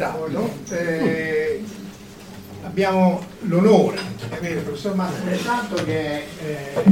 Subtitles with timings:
[0.00, 0.50] Ritardo.
[0.70, 1.62] Eh,
[2.62, 6.82] abbiamo l'onore di avere il professor Massimo Santo che è eh,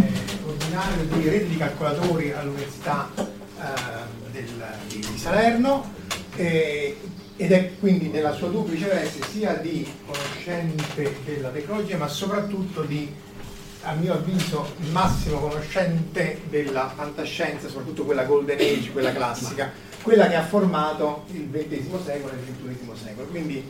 [0.45, 4.43] ordinario di reti di calcolatori all'Università eh,
[4.89, 5.91] di, di, Salerno
[6.37, 6.99] eh,
[7.37, 13.11] ed è quindi nella sua duplice veste sia di conoscente della tecnologia ma soprattutto di
[13.83, 19.71] a mio avviso massimo conoscente della fantascienza, soprattutto quella golden age, quella classica,
[20.09, 23.27] quella che ha formato il XX secolo e il XXI secolo.
[23.27, 23.63] Quindi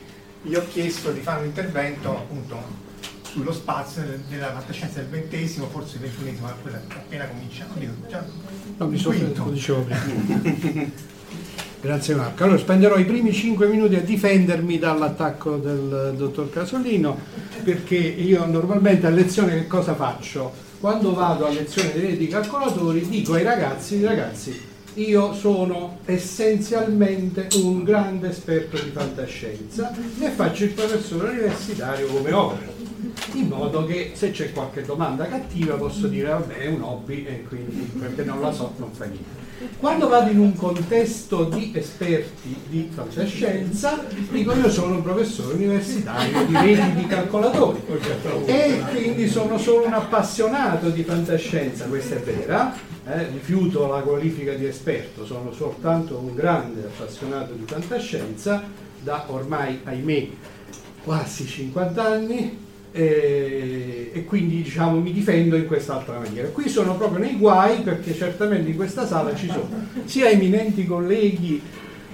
[0.42, 2.86] gli ho chiesto di fare un intervento appunto
[3.22, 7.66] sullo spazio della fantascienza del XX, forse il XXI, ma quella appena comincia.
[7.66, 8.24] Non dico, già,
[8.76, 10.86] no, mi sono dicevo prima.
[11.80, 12.44] Grazie Marco.
[12.44, 17.18] Allora spenderò i primi 5 minuti a difendermi dall'attacco del dottor Casolino
[17.64, 20.52] perché io normalmente a lezione che cosa faccio?
[20.78, 24.67] Quando vado a lezione dei reti calcolatori dico ai ragazzi, ragazzi,
[24.98, 32.72] io sono essenzialmente un grande esperto di fantascienza e faccio il professore universitario come opera
[33.34, 37.44] in modo che se c'è qualche domanda cattiva posso dire vabbè è un hobby e
[37.44, 39.47] quindi perché non la so non fa niente
[39.78, 46.44] quando vado in un contesto di esperti di fantascienza, dico io sono un professore universitario
[46.46, 47.80] di reti di calcolatori
[48.44, 52.74] e quindi sono solo un appassionato di fantascienza, questa è vera,
[53.06, 58.62] eh, rifiuto la qualifica di esperto, sono soltanto un grande appassionato di fantascienza
[59.00, 60.28] da ormai, ahimè,
[61.02, 62.66] quasi 50 anni
[62.98, 66.48] e, e, quindi diciamo mi difendo in quest'altra maniera.
[66.48, 71.62] Qui sono proprio nei guai perché certamente in questa sala ci sono sia eminenti colleghi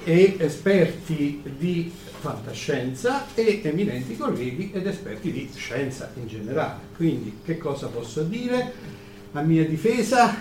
[0.04, 1.90] e esperti di
[2.20, 6.80] fantascienza e eminenti colleghi ed esperti di scienza in generale.
[6.94, 8.72] Quindi che cosa posso dire
[9.32, 10.36] a mia difesa?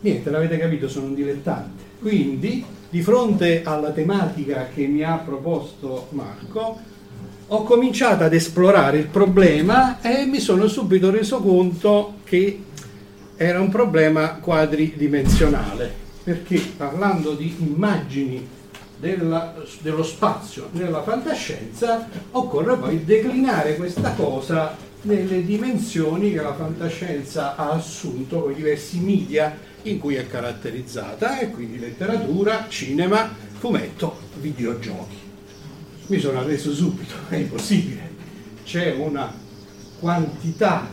[0.00, 1.82] Niente, l'avete capito, sono un dilettante.
[1.98, 6.78] Quindi di fronte alla tematica che mi ha proposto Marco,
[7.50, 12.62] ho cominciato ad esplorare il problema e mi sono subito reso conto che
[13.36, 16.06] era un problema quadridimensionale.
[16.24, 18.46] perché parlando di immagini
[18.98, 27.56] della, dello spazio nella fantascienza occorre poi declinare questa cosa nelle dimensioni che la fantascienza
[27.56, 34.18] ha assunto con i diversi media in cui è caratterizzata e quindi letteratura, cinema, fumetto,
[34.40, 35.27] videogiochi.
[36.08, 38.10] Mi sono arreso subito, è impossibile.
[38.64, 39.30] C'è una
[40.00, 40.88] quantità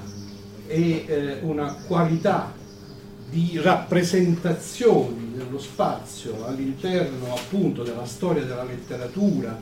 [0.67, 2.53] e eh, una qualità
[3.29, 9.57] di rappresentazioni dello spazio all'interno appunto della storia della letteratura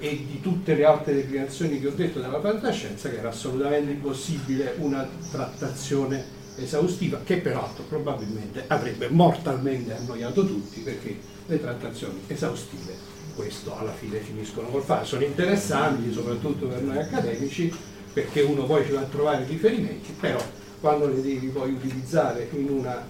[0.00, 4.74] e di tutte le altre declinazioni che ho detto della fantascienza che era assolutamente impossibile
[4.78, 6.24] una trattazione
[6.56, 11.16] esaustiva che peraltro probabilmente avrebbe mortalmente annoiato tutti perché
[11.46, 17.72] le trattazioni esaustive questo alla fine finiscono col fare sono interessanti soprattutto per noi accademici
[18.12, 20.44] perché uno poi ci va a trovare riferimenti però
[20.80, 23.06] quando le devi poi utilizzare in una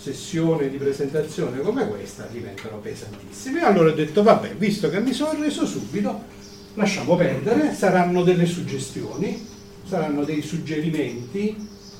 [0.00, 3.62] sessione di presentazione come questa diventano pesantissime.
[3.62, 6.22] Allora ho detto vabbè, visto che mi sono reso subito,
[6.74, 9.46] lasciamo perdere, saranno delle suggestioni,
[9.86, 11.54] saranno dei suggerimenti,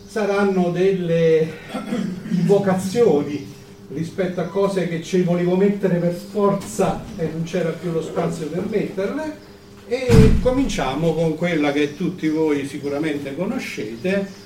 [0.06, 1.46] saranno delle
[2.30, 3.49] invocazioni
[3.92, 8.46] rispetto a cose che ci volevo mettere per forza e non c'era più lo spazio
[8.46, 9.48] per metterle.
[9.86, 14.38] E cominciamo con quella che tutti voi sicuramente conoscete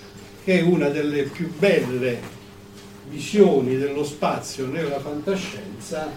[0.43, 2.19] che è una delle più belle
[3.09, 6.11] visioni dello spazio nella fantascienza,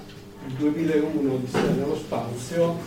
[0.46, 2.78] il 2001 di Storia nello spazio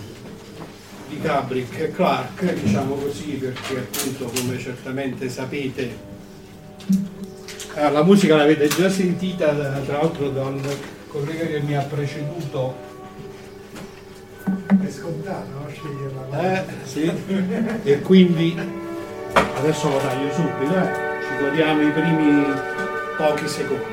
[1.09, 6.09] di Kubrick e Clark, diciamo così perché appunto come certamente sapete
[7.89, 10.61] la musica l'avete già sentita tra l'altro dal
[11.09, 12.75] collega che mi ha preceduto
[14.45, 16.41] è scontato no?
[16.41, 17.11] Eh, sì.
[17.85, 18.57] e quindi
[19.57, 21.09] adesso lo taglio subito eh
[21.41, 22.45] godiamo i primi
[23.17, 23.89] pochi secondi.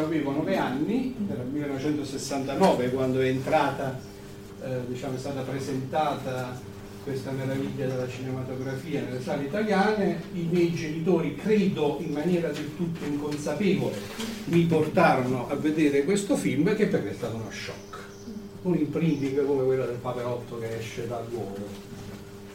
[0.00, 3.98] Avevo nove anni, era il 1969 quando è entrata,
[4.62, 6.68] eh, diciamo, è stata presentata
[7.02, 13.04] questa meraviglia della cinematografia nelle sale italiane, i miei genitori, credo in maniera del tutto
[13.04, 13.96] inconsapevole,
[14.46, 17.98] mi portarono a vedere questo film che per me è stato uno shock,
[18.62, 21.88] un imprinting come quello del paperotto che esce dall'uovo.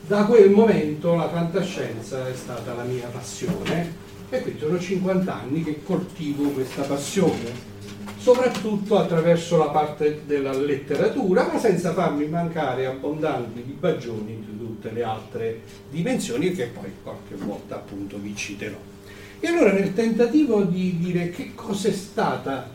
[0.07, 4.03] Da quel momento la fantascienza è stata la mia passione
[4.35, 7.73] e quindi sono 50 anni che coltivo questa passione,
[8.17, 15.03] soprattutto attraverso la parte della letteratura, ma senza farmi mancare abbondanti libagioni di tutte le
[15.03, 18.77] altre dimensioni che poi qualche volta appunto vi citerò.
[19.39, 22.69] E allora nel tentativo di dire che cos'è stata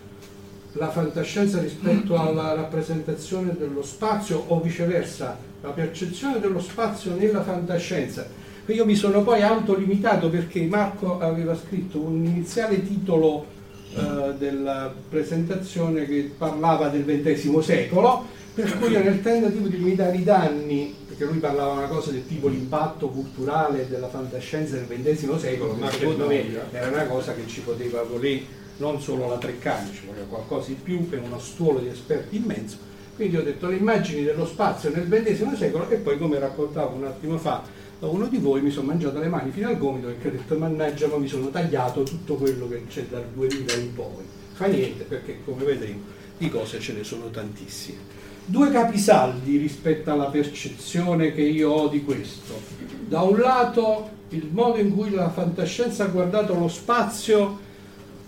[0.74, 8.26] la fantascienza rispetto alla rappresentazione dello spazio o viceversa la percezione dello spazio nella fantascienza,
[8.72, 13.46] io mi sono poi autolimitato perché Marco aveva scritto un iniziale titolo
[13.94, 20.16] eh, della presentazione che parlava del XX secolo, per cui io nel tentativo di limitare
[20.16, 25.36] i danni, perché lui parlava una cosa del tipo l'impatto culturale della fantascienza del XX
[25.36, 29.92] secolo, ma secondo me era una cosa che ci poteva volere non solo la Treccani,
[29.92, 32.76] ci voleva qualcosa di più per uno stuolo di esperti immenso.
[33.14, 37.04] Quindi ho detto le immagini dello spazio nel XX secolo e poi come raccontavo un
[37.04, 37.62] attimo fa
[38.00, 40.56] da uno di voi mi sono mangiato le mani fino al gomito perché ho detto
[40.56, 44.24] mannaggia ma mi sono tagliato tutto quello che c'è dal 2000 in poi.
[44.54, 46.00] Fa niente perché come vedremo
[46.38, 47.98] di cose ce ne sono tantissime.
[48.46, 52.58] Due capisaldi rispetto alla percezione che io ho di questo.
[53.06, 57.58] Da un lato il modo in cui la fantascienza ha guardato lo spazio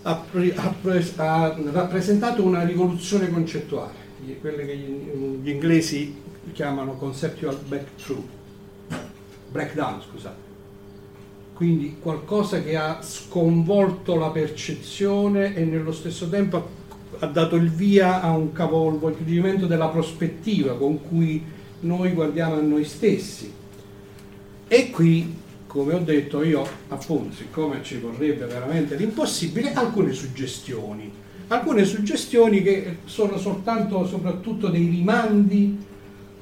[0.03, 0.23] ha,
[0.55, 0.75] ha,
[1.15, 3.93] ha rappresentato una rivoluzione concettuale,
[4.39, 8.41] quelle che gli, gli inglesi chiamano conceptual breakthrough
[9.53, 10.51] breakdown, scusate.
[11.53, 16.81] Quindi qualcosa che ha sconvolto la percezione e nello stesso tempo
[17.19, 21.43] ha dato il via a un capovolgimento della prospettiva con cui
[21.81, 23.53] noi guardiamo a noi stessi.
[24.67, 25.35] E qui,
[25.67, 31.11] come ho detto io, appunto, siccome ci vorrebbe veramente l'impossibile, alcune suggestioni.
[31.49, 35.77] Alcune suggestioni che sono soltanto, soprattutto dei rimandi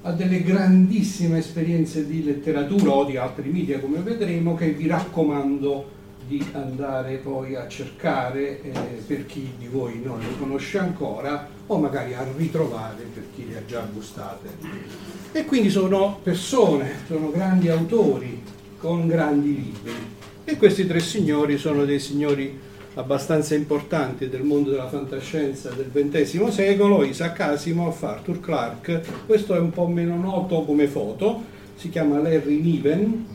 [0.04, 6.00] a delle grandissime esperienze di letteratura o di altri media come vedremo che vi raccomando
[6.28, 8.72] di andare poi a cercare eh,
[9.06, 13.58] per chi di voi non le conosce ancora o magari a ritrovare per chi le
[13.58, 14.50] ha già gustate.
[15.34, 18.42] E quindi sono persone, sono grandi autori
[18.78, 19.94] con grandi libri
[20.44, 22.58] e questi tre signori sono dei signori
[22.96, 29.60] abbastanza importanti del mondo della fantascienza del XX secolo, Isaac Asimov, Arthur Clarke, questo è
[29.60, 33.26] un po' meno noto come foto, si chiama Larry Niven,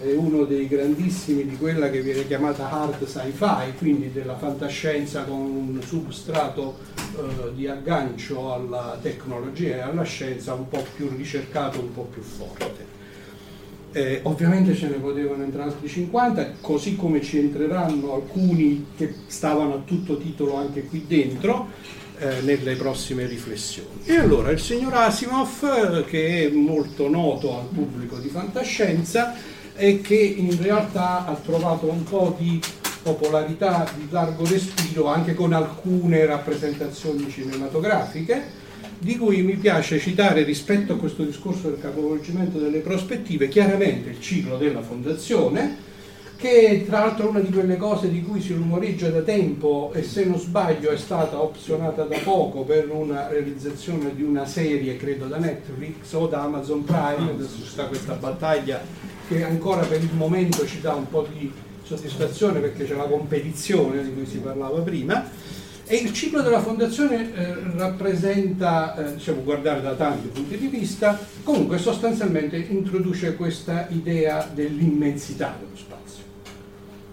[0.00, 5.38] è uno dei grandissimi di quella che viene chiamata hard sci-fi, quindi della fantascienza con
[5.38, 11.92] un substrato eh, di aggancio alla tecnologia e alla scienza un po' più ricercato, un
[11.92, 12.89] po' più forte.
[13.92, 19.74] Eh, ovviamente ce ne potevano entrare altri 50, così come ci entreranno alcuni che stavano
[19.74, 21.68] a tutto titolo anche qui dentro
[22.18, 24.02] eh, nelle prossime riflessioni.
[24.04, 29.34] E allora il signor Asimov, eh, che è molto noto al pubblico di fantascienza
[29.74, 32.60] e che in realtà ha trovato un po' di
[33.02, 38.58] popolarità di largo respiro anche con alcune rappresentazioni cinematografiche,
[39.00, 44.20] di cui mi piace citare rispetto a questo discorso del capovolgimento delle prospettive chiaramente il
[44.20, 45.88] ciclo della fondazione,
[46.36, 50.02] che è tra l'altro una di quelle cose di cui si rumoreggia da tempo e
[50.02, 55.26] se non sbaglio è stata opzionata da poco per una realizzazione di una serie, credo
[55.26, 58.82] da Netflix o da Amazon Prime, adesso ci sta questa battaglia
[59.28, 61.50] che ancora per il momento ci dà un po' di
[61.84, 65.26] soddisfazione perché c'è la competizione di cui si parlava prima
[65.90, 71.18] e il ciclo della fondazione eh, rappresenta, eh, diciamo, guardare da tanti punti di vista,
[71.42, 76.22] comunque sostanzialmente introduce questa idea dell'immensità dello spazio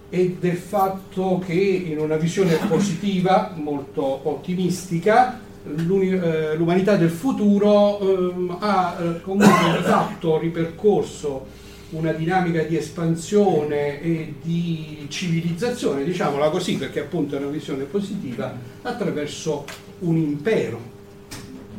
[0.09, 8.57] e del fatto che in una visione positiva, molto ottimistica, eh, l'umanità del futuro ehm,
[8.59, 17.01] ha eh, comunque fatto ripercorso una dinamica di espansione e di civilizzazione, diciamola così, perché
[17.01, 19.65] appunto è una visione positiva, attraverso
[19.99, 20.95] un impero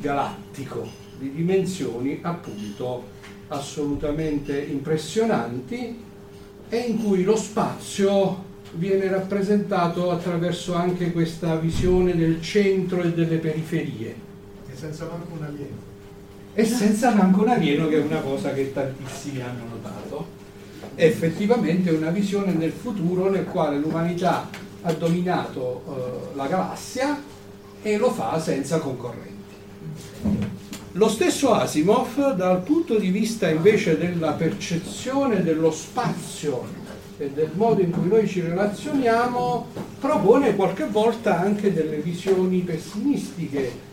[0.01, 0.89] galattico
[1.19, 3.17] di dimensioni appunto
[3.49, 6.05] assolutamente impressionanti
[6.69, 13.39] e in cui lo spazio viene rappresentato attraverso anche questa visione del centro e delle
[13.39, 14.15] periferie.
[14.71, 15.88] E senza manco un alieno
[16.59, 20.27] e senza manco un alieno che è una cosa che tantissimi hanno notato.
[20.93, 24.51] È effettivamente una visione del futuro nel quale l'umanità
[24.83, 27.23] ha dominato eh, la galassia
[27.81, 29.55] e lo fa senza concorrenti.
[30.93, 36.65] Lo stesso Asimov, dal punto di vista invece della percezione dello spazio
[37.19, 39.67] e del modo in cui noi ci relazioniamo,
[40.01, 43.87] propone qualche volta anche delle visioni pessimistiche.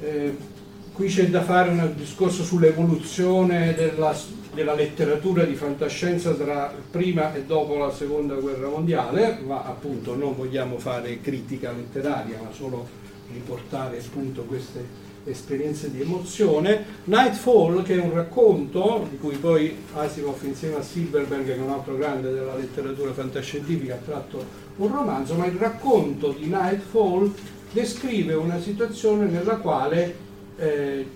[0.00, 0.50] Eh,
[0.92, 4.14] Qui c'è da fare un discorso sull'evoluzione della,
[4.52, 10.36] della, letteratura di fantascienza tra prima e dopo la seconda guerra mondiale, ma appunto non
[10.36, 12.86] vogliamo fare critica letteraria, ma solo
[13.32, 14.84] riportare appunto queste
[15.24, 16.84] esperienze di emozione.
[17.04, 21.70] Nightfall, che è un racconto di cui poi Asimov insieme a Silverberg, che è un
[21.70, 24.44] altro grande della letteratura fantascientifica, ha tratto
[24.76, 27.32] un romanzo, ma il racconto di Nightfall
[27.72, 31.06] descrive una situazione nella quale eh,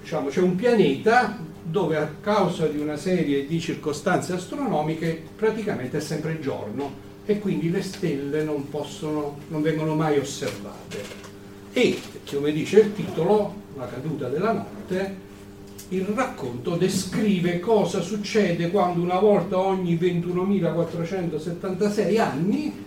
[0.00, 6.00] diciamo, c'è un pianeta dove a causa di una serie di circostanze astronomiche praticamente è
[6.00, 11.28] sempre giorno e quindi le stelle non, possono, non vengono mai osservate.
[11.72, 15.28] E, come dice il titolo, la caduta della notte,
[15.90, 22.86] il racconto descrive cosa succede quando una volta ogni 21.476 anni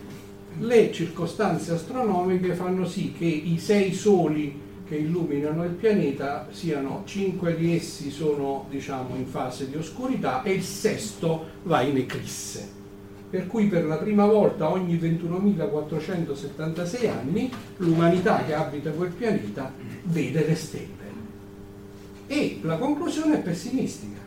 [0.59, 7.55] le circostanze astronomiche fanno sì che i sei soli che illuminano il pianeta, siano cinque
[7.55, 12.81] di essi sono diciamo, in fase di oscurità e il sesto va in eclisse.
[13.29, 19.71] Per cui per la prima volta ogni 21.476 anni l'umanità che abita quel pianeta
[20.03, 21.01] vede le stelle.
[22.27, 24.19] E la conclusione è pessimistica.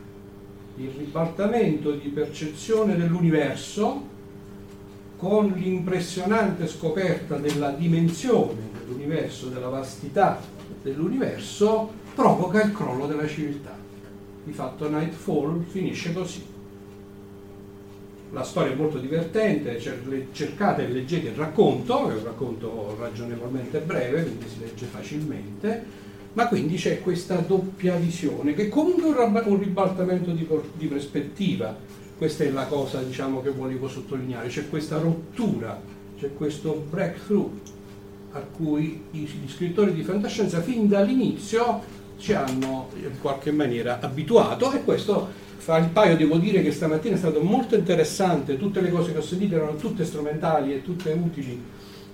[0.75, 4.15] Il ribaltamento di percezione dell'universo
[5.17, 10.39] con l'impressionante scoperta della dimensione dell'universo, della vastità
[10.81, 13.75] dell'universo, provoca il crollo della civiltà.
[14.43, 16.55] Di fatto Nightfall finisce così.
[18.31, 19.79] La storia è molto divertente,
[20.31, 25.85] cercate e leggete il racconto, è un racconto ragionevolmente breve, quindi si legge facilmente,
[26.33, 31.75] ma quindi c'è questa doppia visione che comunque è un ribaltamento di, di prospettiva.
[32.17, 35.79] Questa è la cosa diciamo, che volevo sottolineare, c'è questa rottura,
[36.17, 37.51] c'è questo breakthrough
[38.31, 44.83] a cui gli scrittori di fantascienza fin dall'inizio ci hanno in qualche maniera abituato e
[44.83, 49.11] questo fa il paio devo dire che stamattina è stato molto interessante, tutte le cose
[49.11, 51.61] che ho sentito erano tutte strumentali e tutte utili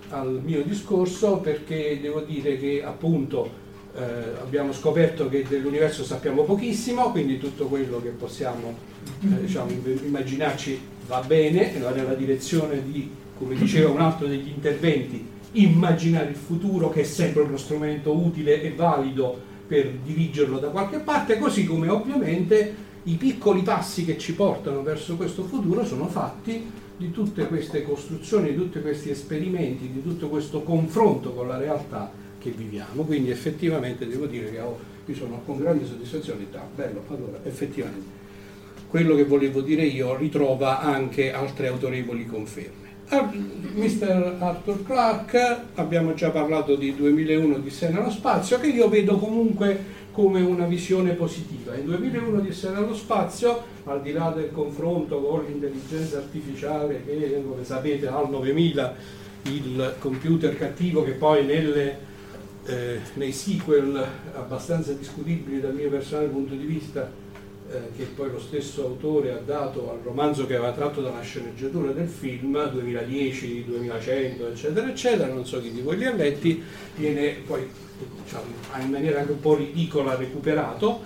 [0.09, 3.61] al mio discorso perché devo dire che appunto
[3.95, 4.01] eh,
[4.41, 8.75] abbiamo scoperto che dell'universo sappiamo pochissimo, quindi tutto quello che possiamo
[9.21, 9.71] eh, diciamo,
[10.03, 16.35] immaginarci va bene, va nella direzione di, come diceva un altro degli interventi, immaginare il
[16.35, 21.65] futuro che è sempre uno strumento utile e valido per dirigerlo da qualche parte, così
[21.65, 27.47] come ovviamente i piccoli passi che ci portano verso questo futuro sono fatti di tutte
[27.47, 33.03] queste costruzioni, di tutti questi esperimenti, di tutto questo confronto con la realtà che viviamo.
[33.03, 38.21] Quindi effettivamente devo dire che ho, io sono con grande soddisfazione, ah, bello, allora effettivamente
[38.93, 42.82] quello che volevo dire io ritrova anche altre autorevoli conferme.
[43.09, 44.37] Mr.
[44.39, 50.01] Arthur Clarke, abbiamo già parlato di 2001 di Sé nello spazio, che io vedo comunque
[50.11, 51.75] come una visione positiva.
[51.75, 57.43] In 2001 di Sé nello spazio, al di là del confronto con l'intelligenza artificiale che,
[57.45, 58.95] come sapete, ha il 9000,
[59.43, 61.97] il computer cattivo che poi nelle,
[62.65, 64.05] eh, nei sequel
[64.35, 67.22] abbastanza discutibili dal mio personale punto di vista eh,
[67.95, 72.07] che poi lo stesso autore ha dato al romanzo che aveva tratto dalla sceneggiatura del
[72.07, 76.61] film 2010, 2100 eccetera eccetera, non so chi di voi li ha letti,
[76.95, 77.67] viene poi
[78.23, 78.43] diciamo,
[78.81, 81.01] in maniera anche un po' ridicola recuperato,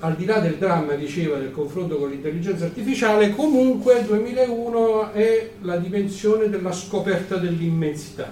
[0.00, 5.50] al di là del dramma, diceva, del confronto con l'intelligenza artificiale, comunque il 2001 è
[5.62, 8.30] la dimensione della scoperta dell'immensità,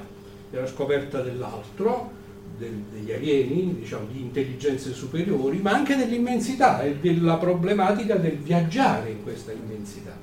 [0.51, 2.23] della scoperta dell'altro,
[2.57, 9.23] degli alieni, diciamo, di intelligenze superiori, ma anche dell'immensità e della problematica del viaggiare in
[9.23, 10.17] questa immensità.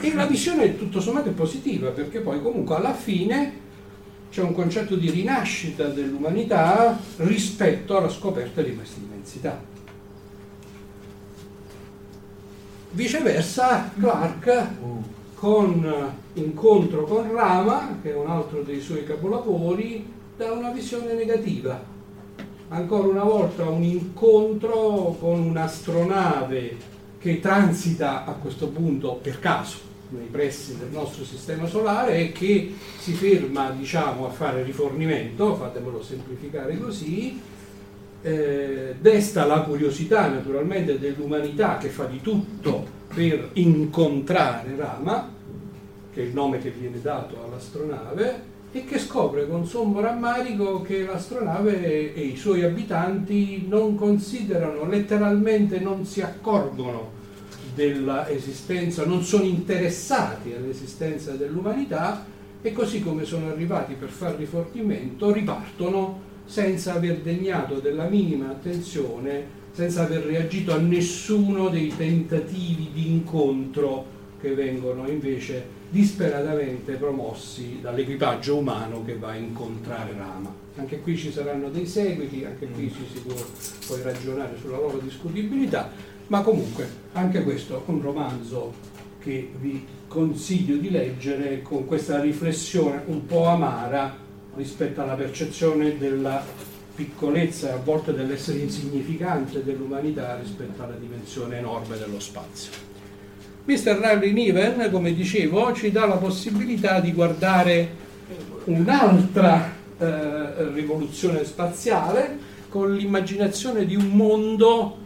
[0.00, 3.60] E la visione tutto sommato è positiva perché poi comunque alla fine
[4.30, 9.62] c'è un concetto di rinascita dell'umanità rispetto alla scoperta di questa immensità.
[12.92, 14.68] Viceversa, Clark
[15.34, 21.90] con Incontro con Rama, che è un altro dei suoi capolavori, da una visione negativa.
[22.68, 30.26] Ancora una volta un incontro con un'astronave che transita a questo punto per caso nei
[30.26, 36.78] pressi del nostro sistema solare e che si ferma diciamo, a fare rifornimento, fatemelo semplificare
[36.78, 37.40] così,
[38.22, 45.30] eh, desta la curiosità naturalmente dell'umanità che fa di tutto per incontrare Rama,
[46.12, 51.04] che è il nome che viene dato all'astronave, e che scopre con sommo rammarico che
[51.04, 57.20] l'astronave e i suoi abitanti non considerano, letteralmente non si accorgono
[57.74, 62.24] dell'esistenza, non sono interessati all'esistenza dell'umanità
[62.62, 69.60] e così come sono arrivati per far rifornimento ripartono senza aver degnato della minima attenzione,
[69.72, 78.56] senza aver reagito a nessuno dei tentativi di incontro che vengono invece disperatamente promossi dall'equipaggio
[78.56, 80.50] umano che va a incontrare Rama.
[80.76, 83.34] Anche qui ci saranno dei seguiti, anche qui ci si può
[83.88, 85.90] poi ragionare sulla loro discutibilità,
[86.28, 88.72] ma comunque anche questo è un romanzo
[89.18, 94.16] che vi consiglio di leggere con questa riflessione un po' amara
[94.54, 96.42] rispetto alla percezione della
[96.94, 102.91] piccolezza e a volte dell'essere insignificante dell'umanità rispetto alla dimensione enorme dello spazio.
[103.64, 104.00] Mr.
[104.00, 108.00] Riley Niven, come dicevo, ci dà la possibilità di guardare
[108.64, 114.96] un'altra eh, rivoluzione spaziale con l'immaginazione di un mondo,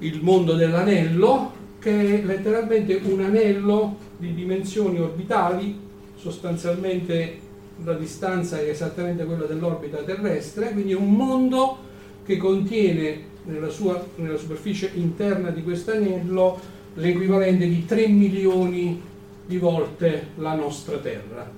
[0.00, 5.78] il mondo dell'anello, che è letteralmente un anello di dimensioni orbitali,
[6.16, 7.40] sostanzialmente
[7.84, 11.78] la distanza è esattamente quella dell'orbita terrestre, quindi è un mondo
[12.26, 19.02] che contiene nella, sua, nella superficie interna di questo anello l'equivalente di 3 milioni
[19.46, 21.50] di volte la nostra Terra.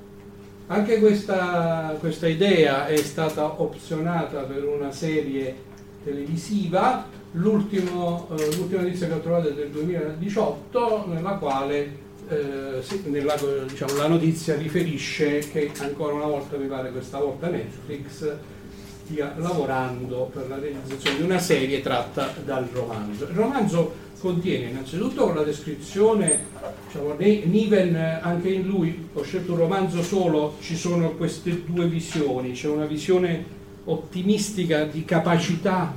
[0.69, 5.69] Anche questa, questa idea è stata opzionata per una serie
[6.05, 13.35] televisiva, l'ultima notizia che ho trovato è del 2018, nella quale eh, nella,
[13.67, 18.33] diciamo, la notizia riferisce che ancora una volta, mi pare questa volta Netflix,
[19.11, 23.25] stia lavorando per la realizzazione di una serie tratta dal romanzo.
[23.25, 26.45] Il romanzo contiene innanzitutto la descrizione,
[26.87, 32.53] diciamo, Niven, anche in lui, ho scelto un romanzo solo, ci sono queste due visioni,
[32.53, 35.93] c'è una visione ottimistica di capacità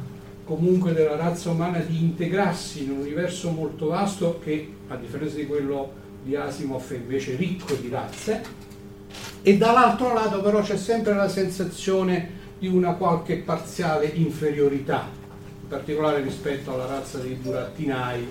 [0.45, 5.45] comunque della razza umana di integrarsi in un universo molto vasto che a differenza di
[5.45, 8.41] quello di Asimov è invece ricco di razze
[9.41, 15.09] e dall'altro lato però c'è sempre la sensazione di una qualche parziale inferiorità
[15.67, 18.25] particolare rispetto alla razza dei burattinai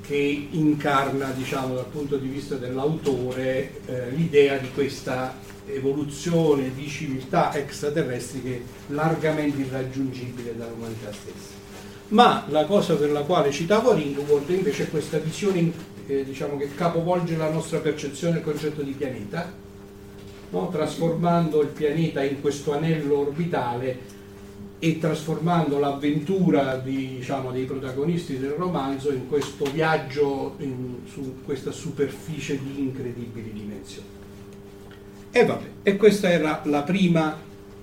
[0.00, 5.36] che incarna, diciamo, dal punto di vista dell'autore, eh, l'idea di questa
[5.66, 8.60] evoluzione di civiltà extraterrestri che è
[8.92, 11.52] largamente irraggiungibile dall'umanità stessa.
[12.08, 15.70] Ma la cosa per la quale citavo Ringwald invece è questa visione
[16.08, 19.62] eh, diciamo, che capovolge la nostra percezione del concetto di pianeta,
[20.54, 20.68] no?
[20.68, 24.12] trasformando il pianeta in questo anello orbitale
[24.78, 31.70] e trasformando l'avventura di, diciamo, dei protagonisti del romanzo in questo viaggio in, su questa
[31.70, 34.06] superficie di incredibili dimensioni.
[35.30, 37.36] E vabbè, e questa era la prima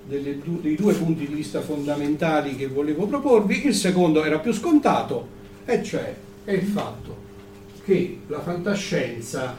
[0.06, 5.40] delle, dei due punti di vista fondamentali che volevo proporvi, il secondo era più scontato,
[5.64, 7.30] e cioè è il fatto
[7.84, 9.56] che la fantascienza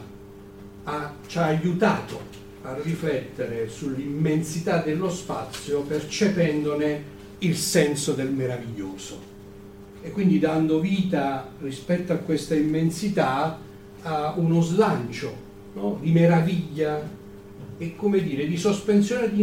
[0.84, 9.32] ha, ci ha aiutato a riflettere sull'immensità dello spazio percependone il senso del meraviglioso
[10.00, 13.58] e quindi dando vita rispetto a questa immensità
[14.02, 15.34] a uno slancio
[15.74, 15.98] no?
[16.00, 17.06] di meraviglia
[17.76, 19.42] e come dire di sospensione di,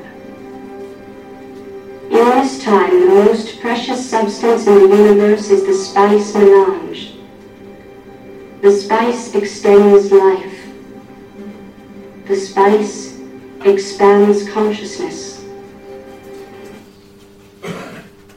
[2.17, 7.13] This time, the most precious substance in the universe is the spice melange.
[8.63, 10.57] The spice extends life.
[12.27, 13.19] The spice
[13.63, 15.45] expands consciousness.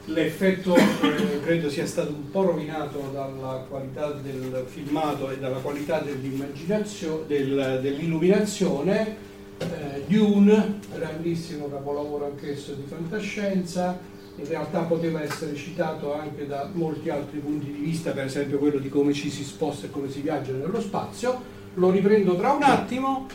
[0.05, 5.99] L'effetto eh, credo sia stato un po' rovinato dalla qualità del filmato e dalla qualità
[6.01, 9.29] dell'immaginazione, del, dell'illuminazione
[9.61, 13.99] eh, Dune, grandissimo capolavoro anch'esso di fantascienza,
[14.35, 18.79] in realtà poteva essere citato anche da molti altri punti di vista, per esempio quello
[18.79, 21.59] di come ci si sposta e come si viaggia nello spazio.
[21.75, 23.27] Lo riprendo tra un attimo,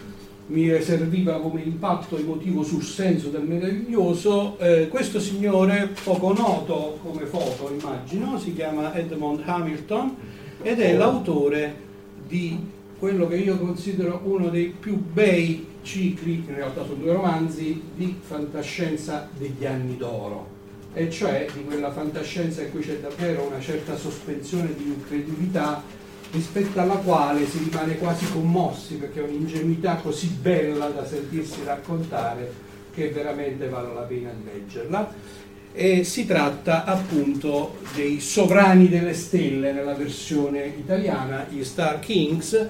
[0.48, 4.58] mi serviva come impatto emotivo sul senso del meraviglioso.
[4.58, 10.16] Eh, questo signore, poco noto come foto, immagino, si chiama Edmond Hamilton
[10.62, 11.84] ed è l'autore
[12.26, 17.80] di quello che io considero uno dei più bei cicli, in realtà sono due romanzi,
[17.94, 20.48] di fantascienza degli anni d'oro,
[20.94, 25.82] e cioè di quella fantascienza in cui c'è davvero una certa sospensione di incredulità
[26.32, 32.64] rispetto alla quale si rimane quasi commossi perché è un'ingenuità così bella da sentirsi raccontare
[32.92, 35.14] che veramente vale la pena leggerla.
[35.78, 42.66] E si tratta appunto dei sovrani delle stelle nella versione italiana, gli Star Kings,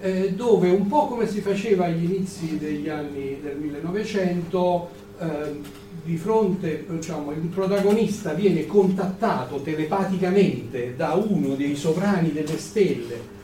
[0.00, 5.26] eh, dove un po' come si faceva agli inizi degli anni del 1900, eh,
[6.02, 13.38] di fronte, diciamo, il protagonista viene contattato telepaticamente da uno dei sovrani delle stelle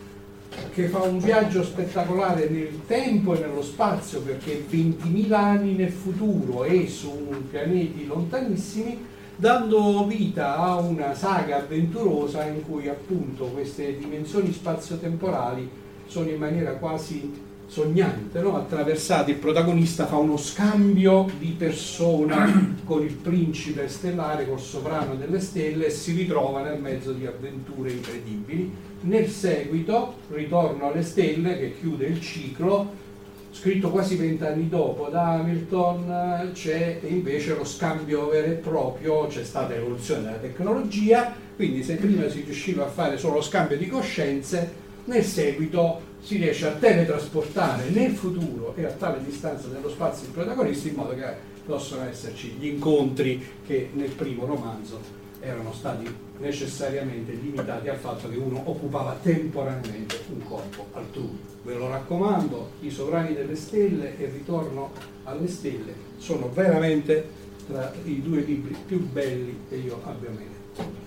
[0.72, 6.64] che fa un viaggio spettacolare nel tempo e nello spazio perché 20.000 anni nel futuro
[6.64, 7.10] e su
[7.50, 15.68] pianeti lontanissimi dando vita a una saga avventurosa in cui appunto queste dimensioni spazio-temporali
[16.06, 18.56] sono in maniera quasi sognante, no?
[18.56, 25.40] attraversate, il protagonista fa uno scambio di persona con il principe stellare, col sovrano delle
[25.40, 28.72] stelle e si ritrova nel mezzo di avventure incredibili.
[29.02, 33.04] Nel seguito, Ritorno alle stelle, che chiude il ciclo,
[33.52, 39.74] scritto quasi vent'anni dopo da Hamilton, c'è invece lo scambio vero e proprio, c'è stata
[39.74, 44.84] l'evoluzione della tecnologia, quindi se prima si riusciva a fare solo lo scambio di coscienze,
[45.04, 50.32] nel seguito si riesce a teletrasportare nel futuro e a tale distanza nello spazio il
[50.32, 51.24] protagonista in modo che
[51.64, 58.36] possano esserci gli incontri che nel primo romanzo erano stati necessariamente limitati al fatto che
[58.36, 61.38] uno occupava temporaneamente un corpo altrui.
[61.62, 64.90] Ve lo raccomando, I sovrani delle stelle e Ritorno
[65.24, 71.04] alle stelle sono veramente tra i due libri più belli che io abbia mai letto.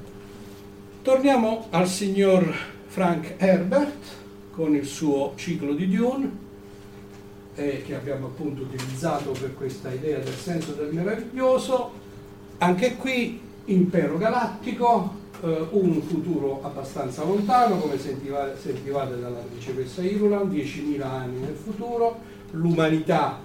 [1.02, 2.54] Torniamo al signor
[2.88, 4.18] Frank Herbert
[4.52, 6.48] con il suo ciclo di Dune
[7.56, 12.08] eh, che abbiamo appunto utilizzato per questa idea del senso del meraviglioso.
[12.58, 20.50] Anche qui impero galattico, eh, un futuro abbastanza lontano, come sentiva, sentivate dalla principessa Irulan,
[20.50, 22.20] 10.000 anni nel futuro,
[22.52, 23.40] l'umanità,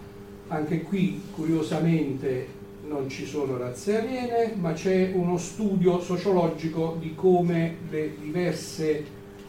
[0.48, 7.76] anche qui curiosamente non ci sono razze aliene, ma c'è uno studio sociologico di come
[7.90, 9.04] le diverse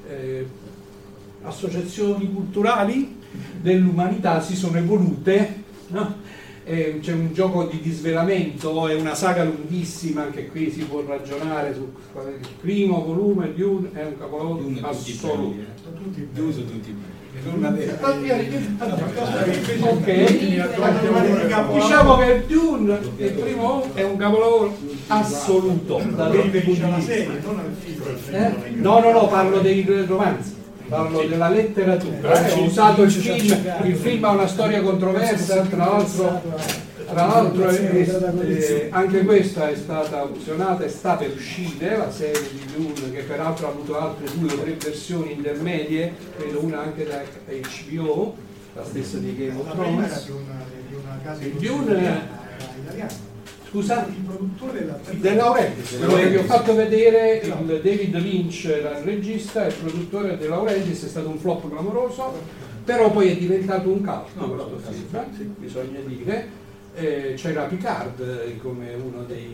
[0.08, 0.48] eh,
[1.44, 3.22] associazioni culturali
[3.62, 5.64] dell'umanità si sono evolute.
[5.88, 6.24] No?
[6.68, 11.76] Eh, c'è un gioco di disvelamento, è una saga lunghissima, anche qui si può ragionare
[11.76, 15.56] su il primo volume, Dune è un capolavoro assoluto.
[16.34, 17.14] Dune sono tutti belli.
[19.80, 20.08] Ok,
[21.74, 24.76] diciamo che Dune, il primo è un capolavoro
[25.08, 26.02] assoluto.
[26.16, 26.32] Da
[28.32, 28.54] eh?
[28.78, 30.64] No, no, no, parlo dei romanzi.
[30.88, 35.86] Parlo della letteratura, eh, ho usato il film, il film ha una storia controversa, tra
[35.86, 36.42] l'altro,
[37.08, 42.42] tra l'altro è, è, anche questa è stata opzionata e sta per uscire, la serie
[42.52, 47.08] di Dune che peraltro ha avuto altre due o tre versioni intermedie, credo una anche
[47.08, 48.36] da HBO,
[48.76, 50.32] la stessa di Game of Thrones.
[51.58, 52.44] Dune
[53.76, 54.06] Scusa?
[54.08, 59.04] Il produttore De Laurentiis, quello che vi ho fatto vedere, il David Lynch era il
[59.04, 62.32] regista, il produttore De Laurentiis è stato un flop clamoroso,
[62.86, 64.92] però poi è diventato un calcio questo
[65.34, 66.64] film, bisogna dire.
[66.96, 69.54] Eh, c'era Picard eh, come uno dei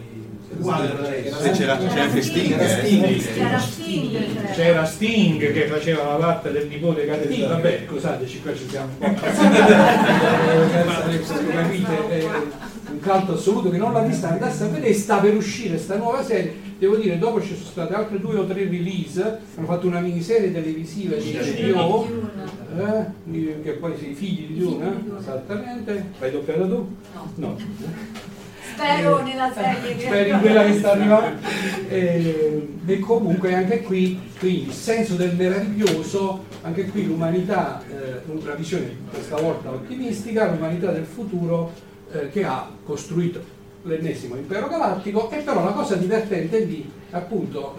[1.53, 4.85] c'era, anche Sting, c'era Sting, c'era.
[4.85, 9.21] Sting che faceva la parte del nipote cattivo vabbè scusateci qua ci siamo un po'
[11.51, 12.59] capite?
[12.91, 16.23] Un caldo assoluto che non l'ha vista andasse a vedere sta per uscire questa nuova
[16.23, 16.69] serie.
[16.77, 20.51] Devo dire dopo ci sono state altre due o tre release hanno fatto una miniserie
[20.51, 22.07] televisiva di HBO
[22.77, 26.11] eh, che poi sei figli di Duna esattamente.
[26.19, 26.95] L'hai doppiata tu?
[27.13, 27.57] no, no.
[28.81, 31.47] spero nella serie che speri in quella che sta arrivando.
[31.87, 38.53] E, e comunque anche qui quindi il senso del meraviglioso anche qui l'umanità eh, una
[38.53, 41.71] visione questa volta ottimistica l'umanità del futuro
[42.11, 45.29] eh, che ha costruito l'ennesimo impero galattico.
[45.31, 47.77] E però la cosa divertente è di appunto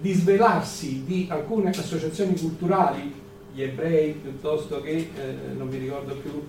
[0.00, 3.12] di svelarsi di alcune associazioni culturali
[3.52, 5.08] gli ebrei piuttosto che eh,
[5.56, 6.42] non mi ricordo più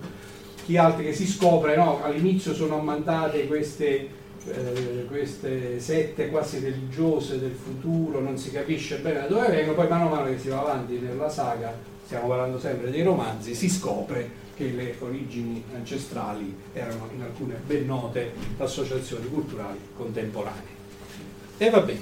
[0.64, 2.02] chi altri che si scopre no?
[2.02, 4.08] all'inizio sono ammantate queste,
[4.46, 9.88] eh, queste sette quasi religiose del futuro non si capisce bene da dove vengono poi
[9.88, 13.68] mano a mano che si va avanti nella saga stiamo parlando sempre dei romanzi si
[13.68, 20.80] scopre che le origini ancestrali erano in alcune ben note associazioni culturali contemporanee.
[21.58, 22.00] E va bene.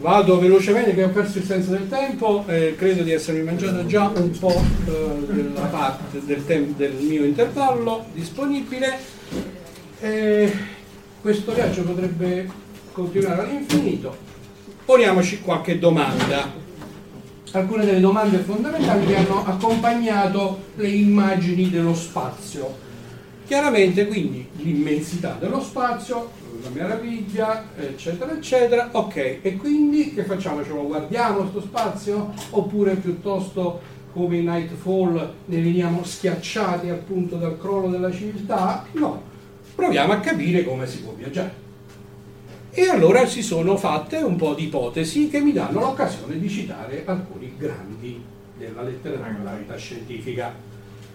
[0.00, 4.08] Vado velocemente che ho perso il senso del tempo, eh, credo di essermi mangiato già
[4.14, 4.54] un po'
[4.86, 8.96] eh, della parte del, tem- del, mio intervallo disponibile.
[10.00, 10.52] Eh,
[11.20, 12.48] questo viaggio potrebbe
[12.92, 14.16] continuare all'infinito.
[14.84, 16.66] Poniamoci qualche domanda
[17.52, 22.86] alcune delle domande fondamentali che hanno accompagnato le immagini dello spazio.
[23.48, 26.30] Chiaramente quindi l'immensità dello spazio,
[26.62, 28.88] la meraviglia, eccetera, eccetera.
[28.92, 30.62] Ok, e quindi che facciamo?
[30.64, 32.32] Ce lo guardiamo questo spazio?
[32.50, 33.80] Oppure piuttosto
[34.12, 38.84] come in Nightfall ne veniamo schiacciati appunto dal crollo della civiltà?
[38.92, 39.22] No,
[39.74, 41.66] proviamo a capire come si può viaggiare.
[42.70, 47.02] E allora si sono fatte un po' di ipotesi che mi danno l'occasione di citare
[47.06, 48.22] alcuni grandi
[48.56, 50.54] della letteratura scientifica.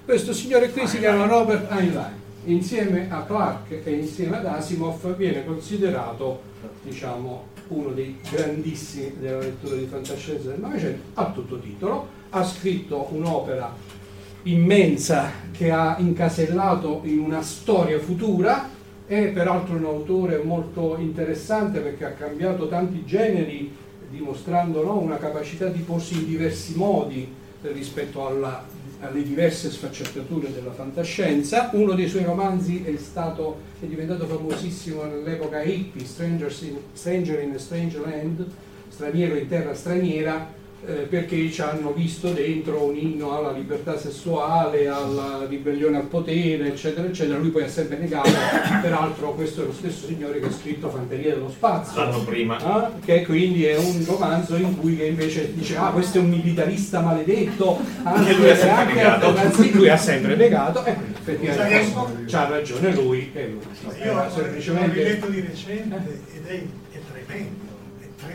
[0.03, 2.13] Questo signore qui si chiama Robert Heinlein,
[2.45, 6.41] insieme a Clark e insieme ad Asimov viene considerato
[6.81, 13.07] diciamo, uno dei grandissimi della lettura di fantascienza del Novecento, a tutto titolo, ha scritto
[13.11, 13.73] un'opera
[14.43, 18.69] immensa che ha incasellato in una storia futura
[19.05, 23.75] è peraltro un autore molto interessante perché ha cambiato tanti generi
[24.09, 28.65] dimostrando no, una capacità di porsi in diversi modi rispetto alla,
[29.03, 31.69] alle diverse sfaccettature della fantascienza.
[31.73, 36.07] Uno dei suoi romanzi è, stato, è diventato famosissimo nell'epoca hippie, in,
[36.93, 38.47] Stranger in a Strange Land,
[38.87, 44.87] straniero in terra straniera, eh, perché ci hanno visto dentro un inno alla libertà sessuale,
[44.87, 47.37] alla ribellione al potere, eccetera, eccetera.
[47.37, 48.29] Lui poi ha sempre negato,
[48.81, 52.03] peraltro questo è lo stesso signore che ha scritto Fanteria dello Spazio.
[52.03, 52.57] L'anno prima.
[52.57, 52.99] Eh?
[52.99, 57.79] Che quindi è un romanzo in cui invece dice ah questo è un militarista maledetto,
[58.03, 59.33] anche lui ha sempre negato.
[59.71, 63.31] lui ha sempre negato, e effettivamente c'ha ragione lui.
[63.33, 64.03] E lui.
[64.03, 64.95] Io semplicemente...
[64.95, 67.61] l'ho letto di recente ed è, è tremendo.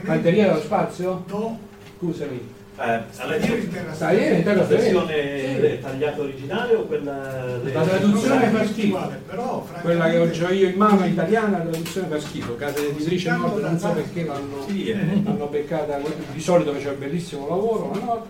[0.03, 1.25] Fanteria dello Spazio?
[1.29, 1.67] No
[1.99, 7.59] scusami, Eh, alla terra La versione tagliata originale o quella...
[7.73, 9.13] La traduzione fa schifo.
[9.27, 12.55] Però, Quella che ho già io in mano italiana, la traduzione fa schifo.
[12.55, 14.97] Casa editrice Nord non so perché l'hanno, Sì, eh.
[15.25, 15.99] l'hanno beccata,
[16.33, 18.27] di solito faceva un bellissimo lavoro, ma no.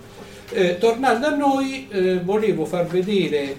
[0.51, 3.55] Eh, tornando a noi, eh, volevo far vedere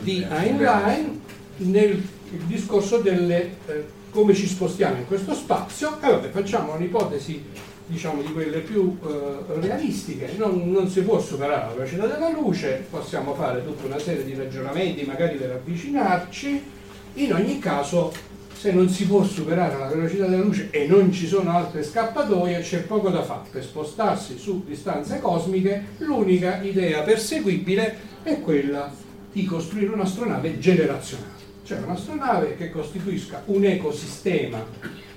[0.00, 1.20] di Heinlein
[1.58, 7.44] nel il discorso delle eh, come ci spostiamo in questo spazio e vabbè facciamo un'ipotesi
[7.90, 10.32] diciamo di quelle più eh, realistiche.
[10.36, 14.34] Non, non si può superare la velocità della luce possiamo fare tutta una serie di
[14.34, 16.78] ragionamenti magari per avvicinarci.
[17.14, 18.12] In ogni caso
[18.52, 22.60] se non si può superare la velocità della luce e non ci sono altre scappatoie
[22.60, 23.48] c'è poco da fare.
[23.50, 28.92] Per spostarsi su distanze cosmiche l'unica idea perseguibile è quella
[29.32, 31.38] di costruire un'astronave generazionale.
[31.64, 34.64] Cioè un'astronave che costituisca un ecosistema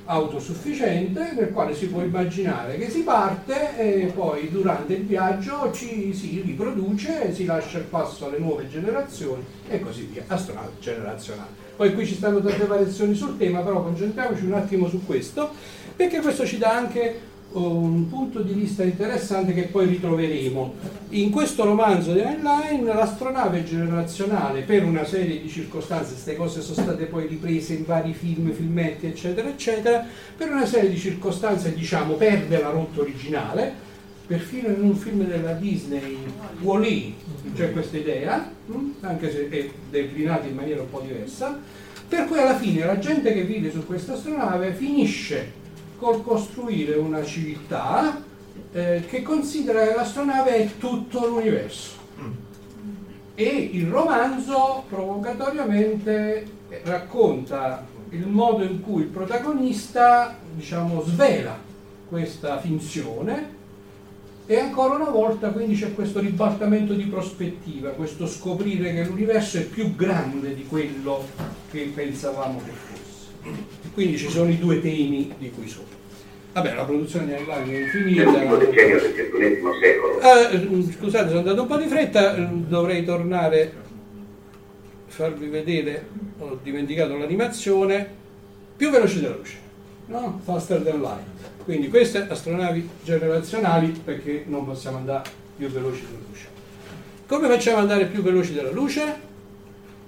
[0.05, 6.13] autosufficiente nel quale si può immaginare che si parte e poi durante il viaggio ci
[6.13, 11.61] si riproduce, si lascia il passo alle nuove generazioni e così via, astronave generazionale.
[11.75, 15.51] Poi qui ci stanno tante variazioni sul tema, però concentriamoci un attimo su questo,
[15.95, 20.73] perché questo ci dà anche un punto di vista interessante che poi ritroveremo.
[21.09, 26.81] In questo romanzo di Heinlein l'astronave generazionale per una serie di circostanze, queste cose sono
[26.81, 32.13] state poi riprese in vari film, filmetti eccetera eccetera, per una serie di circostanze diciamo
[32.13, 33.71] perde la rotta originale,
[34.25, 36.17] perfino in un film della Disney,
[36.61, 37.13] Wall-E,
[37.55, 41.59] c'è questa idea, mh, anche se è declinata in maniera un po' diversa,
[42.07, 45.61] per cui alla fine la gente che vive su questa astronave finisce
[46.03, 48.21] col costruire una civiltà
[48.73, 52.01] eh, che considera che l'astronave è tutto l'universo.
[53.35, 61.57] E il romanzo provocatoriamente eh, racconta il modo in cui il protagonista, diciamo, svela
[62.09, 63.61] questa finzione
[64.45, 69.63] e ancora una volta quindi c'è questo ribaltamento di prospettiva, questo scoprire che l'universo è
[69.63, 71.25] più grande di quello
[71.71, 73.02] che pensavamo che fosse.
[73.93, 75.95] Quindi ci sono i due temi di cui sopra.
[76.53, 80.49] Vabbè, la produzione di Heinlein è decennio del XXI secolo, Ah,
[80.97, 86.07] scusate, sono andato un po' di fretta, dovrei tornare a farvi vedere,
[86.39, 88.07] ho dimenticato l'animazione,
[88.77, 89.57] più veloci della luce,
[90.07, 90.39] no?
[90.43, 91.63] Faster than light.
[91.63, 96.47] Quindi queste astronavi generazionali perché non possiamo andare più veloci della luce.
[97.25, 99.31] Come facciamo ad andare più veloci della luce?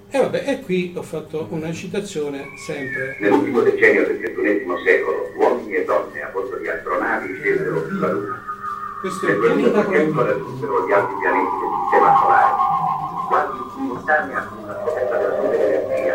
[0.08, 5.74] E vabbè, e qui ho fatto una citazione sempre nell'ultimo decennio del XXI secolo, uomini
[5.74, 8.42] e donne a bordo di astronavi scesero sulla Luna.
[9.00, 10.24] questo è Nel il 2200 Prometeo.
[10.24, 12.54] raggiunsero gli altri pianeti del sistema solare,
[13.26, 16.14] quasi simultanea con una scoperta della sua energia,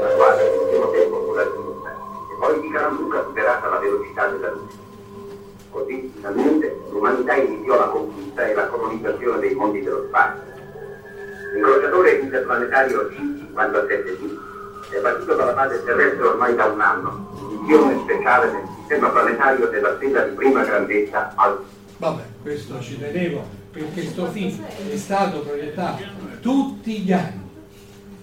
[0.00, 4.50] la quale all'ultimo tempo fu raggiunta, e poi di gran lunga superata la velocità della
[4.50, 4.76] luce.
[5.70, 10.42] Così, finalmente, l'umanità iniziò la conquista e la colonizzazione dei mondi dello spazio.
[11.52, 14.48] L'incrociatore interplanetario C57D
[14.90, 19.66] è partito dalla base terrestre ormai da un anno, in missione speciale nel sistema planetario
[19.66, 21.64] della stella di prima grandezza Alpha.
[21.96, 26.02] Vabbè, questo ci tenevo perché sto film è stato proiettato
[26.40, 27.48] tutti gli anni.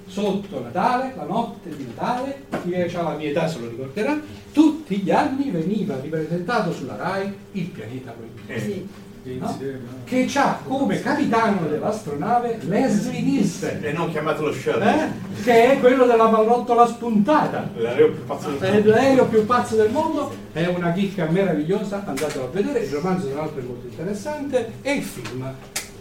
[0.08, 4.18] Sotto Natale, la notte di Natale, chi ha la mia età se lo ricorderà,
[4.54, 8.96] tutti gli anni veniva ripresentato sulla RAI il pianeta proibito.
[9.36, 9.60] No?
[10.04, 15.04] Che ha come capitano dell'astronave Leslie Nielsen, E non chiamatelo Shuttle.
[15.04, 15.44] eh?
[15.44, 17.70] che è quello della pallottola spuntata.
[17.76, 18.90] L'aereo più pazzo del mondo.
[18.90, 23.42] l'aereo più pazzo del mondo, è una chicca meravigliosa, andatelo a vedere, il romanzo tra
[23.42, 25.54] l'altro è molto interessante e il film,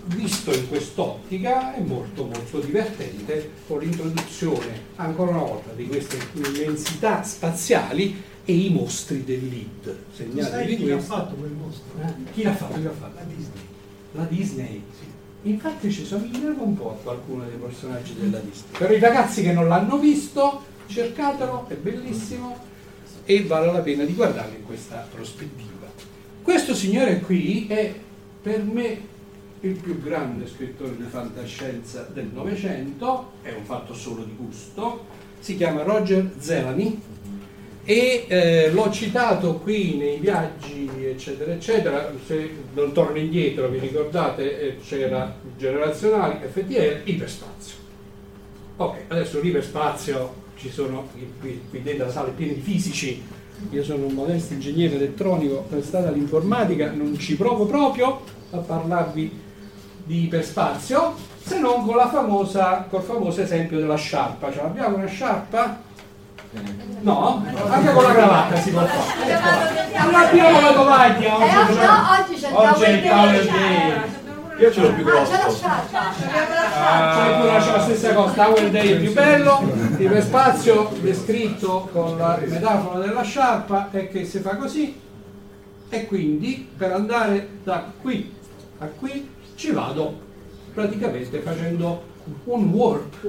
[0.06, 7.22] visto in quest'ottica, è molto molto divertente con l'introduzione ancora una volta di queste immensità
[7.22, 9.96] spaziali e i mostri del lead.
[10.64, 12.00] Di chi l'ha fatto quel mostro?
[12.00, 12.32] Eh?
[12.32, 12.74] Chi l'ha fatto?
[12.74, 13.16] Chi l'ha fatto?
[13.16, 13.62] La Disney.
[14.12, 14.82] La Disney.
[15.42, 18.78] Infatti ci somigliava un po' a qualcuno dei personaggi della Disney.
[18.78, 22.56] Per i ragazzi che non l'hanno visto, cercatelo, è bellissimo
[23.24, 25.86] e vale la pena di guardarlo in questa prospettiva.
[26.40, 27.92] Questo signore qui è
[28.40, 29.14] per me
[29.60, 35.04] il più grande scrittore di fantascienza del Novecento, è un fatto solo di gusto,
[35.40, 37.00] si chiama Roger Zelany
[37.88, 42.12] e eh, l'ho citato qui nei viaggi eccetera eccetera.
[42.26, 47.76] Se non torno indietro vi ricordate eh, c'era generazionali FTL iperspazio.
[48.78, 51.08] Ok adesso l'iperspazio ci sono
[51.40, 53.22] qui, qui dentro la sala è piena di fisici.
[53.70, 58.20] Io sono un modesto ingegnere elettronico prestato all'informatica non ci provo proprio
[58.50, 59.44] a parlarvi
[60.04, 64.52] di iperspazio se non con la famosa col famoso esempio della sciarpa.
[64.52, 65.84] Cioè abbiamo una sciarpa
[67.00, 67.44] No?
[67.68, 69.38] Anche con la cravatta si può fare.
[70.04, 71.78] Non abbiamo la tovaglia Eh, oggi.
[71.78, 72.34] no, oggi
[72.80, 73.46] c'è il il tavolo day.
[73.46, 74.00] day.
[74.58, 75.60] Io ce l'ho più Ah, c'è la grosso.
[77.66, 79.60] C'è la stessa cosa, Tower Day è più bello,
[79.98, 84.98] iperspazio descritto con la metafora della sciarpa è che si fa così
[85.88, 88.34] e quindi per andare da qui
[88.78, 90.20] a qui ci vado
[90.74, 92.02] praticamente facendo
[92.44, 93.28] un warp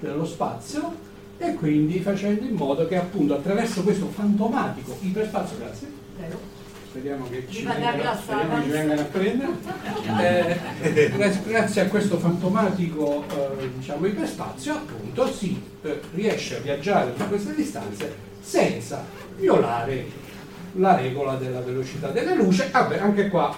[0.00, 0.92] dello spazio
[1.38, 5.88] e quindi facendo in modo che appunto attraverso questo fantomatico iperspazio, grazie,
[6.88, 8.70] speriamo che ci vengano, speriamo che ci avanti.
[8.70, 9.52] vengano a prendere
[10.92, 11.10] Eh,
[11.46, 17.54] grazie, a questo fantomatico eh, diciamo, iperspazio appunto si eh, riesce a viaggiare su queste
[17.54, 19.04] distanze senza
[19.36, 20.06] violare
[20.72, 23.56] la regola della velocità della luce vabbè anche qua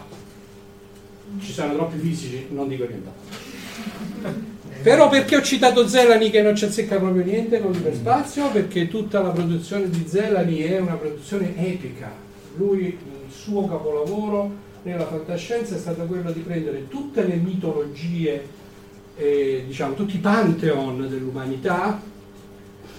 [1.40, 4.49] ci sono troppi fisici non dico nient'altro
[4.82, 8.50] però perché ho citato Zelani che non ci azzecca proprio niente con l'iperspazio?
[8.50, 12.10] Perché tutta la produzione di Zelani è una produzione epica.
[12.56, 14.50] Lui, il suo capolavoro
[14.82, 18.46] nella fantascienza è stato quello di prendere tutte le mitologie,
[19.16, 22.00] eh, diciamo, tutti i pantheon dell'umanità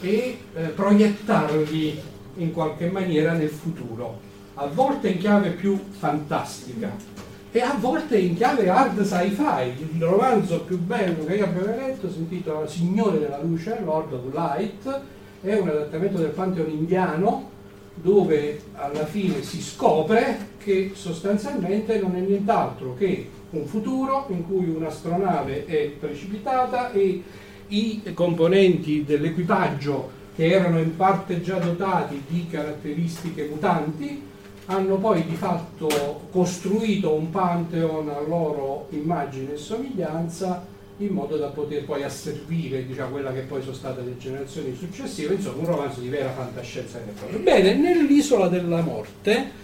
[0.02, 2.00] e eh, proiettarli
[2.38, 4.20] in qualche maniera nel futuro,
[4.56, 9.86] a volte in chiave più fantastica e a volte in chiave hard sci-fi.
[9.94, 14.34] Il romanzo più bello che io abbia letto si intitola Signore della Luce, Lord of
[14.34, 15.02] Light,
[15.42, 17.50] è un adattamento del Pantheon indiano
[17.94, 24.70] dove alla fine si scopre che sostanzialmente non è nient'altro che un futuro in cui
[24.70, 27.22] un'astronave è precipitata e
[27.68, 34.30] i componenti dell'equipaggio che erano in parte già dotati di caratteristiche mutanti
[34.66, 40.66] hanno poi di fatto costruito un pantheon a loro immagine e somiglianza
[40.98, 45.34] in modo da poter poi asservire diciamo, quella che poi sono state le generazioni successive,
[45.34, 47.00] insomma un romanzo di vera fantascienza.
[47.42, 49.60] Bene, nell'Isola della Morte,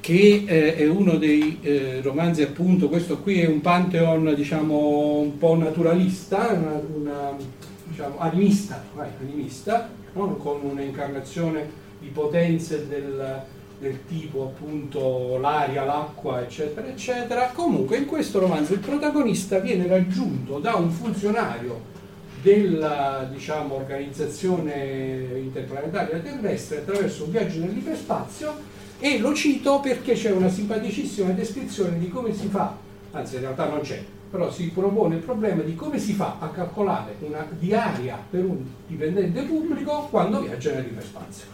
[0.00, 5.38] che eh, è uno dei eh, romanzi appunto, questo qui è un pantheon diciamo un
[5.38, 7.36] po' naturalista, una, una,
[7.84, 10.36] diciamo, animista, vai, animista no?
[10.36, 13.42] con un'incarnazione di potenze del,
[13.78, 17.50] del tipo appunto l'aria, l'acqua, eccetera, eccetera.
[17.54, 21.94] Comunque in questo romanzo il protagonista viene raggiunto da un funzionario
[22.40, 30.48] della diciamo, organizzazione interplanetaria terrestre attraverso un viaggio nell'iperspazio e lo cito perché c'è una
[30.48, 32.74] simpaticissima descrizione di come si fa,
[33.10, 36.48] anzi in realtà non c'è, però si propone il problema di come si fa a
[36.48, 41.46] calcolare una diaria per un dipendente pubblico quando viaggia nell'iperspazio.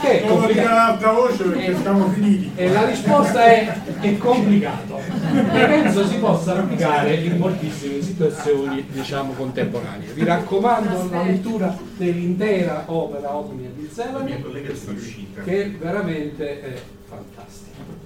[0.00, 0.68] Che è complicato.
[0.68, 2.50] l'altra voce perché siamo finiti.
[2.54, 9.32] E la risposta è è complicato e penso si possa applicare in moltissime situazioni diciamo
[9.32, 10.12] contemporanee.
[10.12, 14.42] Vi raccomando la lettura dell'intera opera omnia di Zelani
[15.44, 18.05] che veramente è fantastica.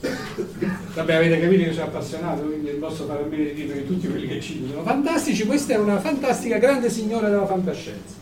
[0.00, 3.86] Vabbè, avete capito che sono appassionato, quindi non posso fare a meno di dire che
[3.86, 5.44] tutti quelli che ci sono fantastici.
[5.44, 8.14] Questa è una fantastica grande signora della fantascienza.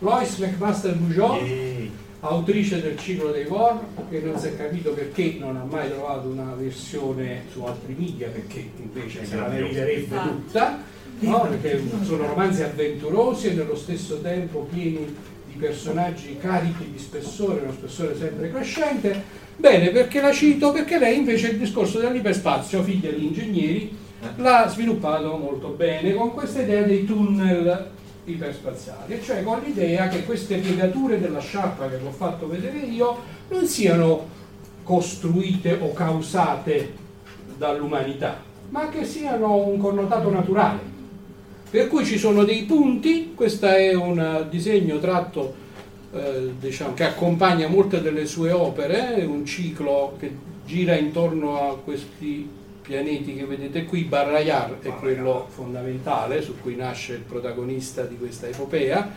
[0.00, 1.90] Lois McMaster Bujold, Ehi.
[2.20, 6.28] autrice del ciclo dei War, che non si è capito perché non ha mai trovato
[6.28, 10.82] una versione su altri media, perché invece se la meriterebbe tutta,
[11.20, 11.40] no?
[11.48, 15.14] perché sono romanzi avventurosi e nello stesso tempo pieni
[15.46, 19.42] di personaggi carichi di spessore, uno spessore sempre crescente.
[19.56, 20.72] Bene, perché la cito?
[20.72, 23.96] Perché lei invece il discorso dell'iperspazio, figlia di ingegneri,
[24.36, 27.90] l'ha sviluppato molto bene con questa idea dei tunnel
[28.24, 33.16] iperspaziali, cioè con l'idea che queste piegature della sciarpa che vi ho fatto vedere io
[33.48, 34.28] non siano
[34.82, 36.94] costruite o causate
[37.56, 38.40] dall'umanità,
[38.70, 40.92] ma che siano un connotato naturale.
[41.70, 45.62] Per cui ci sono dei punti, questo è un disegno tratto
[46.14, 50.30] eh, diciamo, che accompagna molte delle sue opere, è un ciclo che
[50.64, 52.48] gira intorno a questi
[52.80, 58.46] pianeti che vedete qui, Barrayar è quello fondamentale su cui nasce il protagonista di questa
[58.46, 59.10] epopea,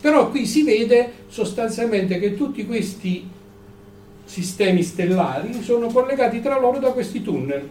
[0.00, 3.28] però qui si vede sostanzialmente che tutti questi
[4.24, 7.68] sistemi stellari sono collegati tra loro da questi tunnel,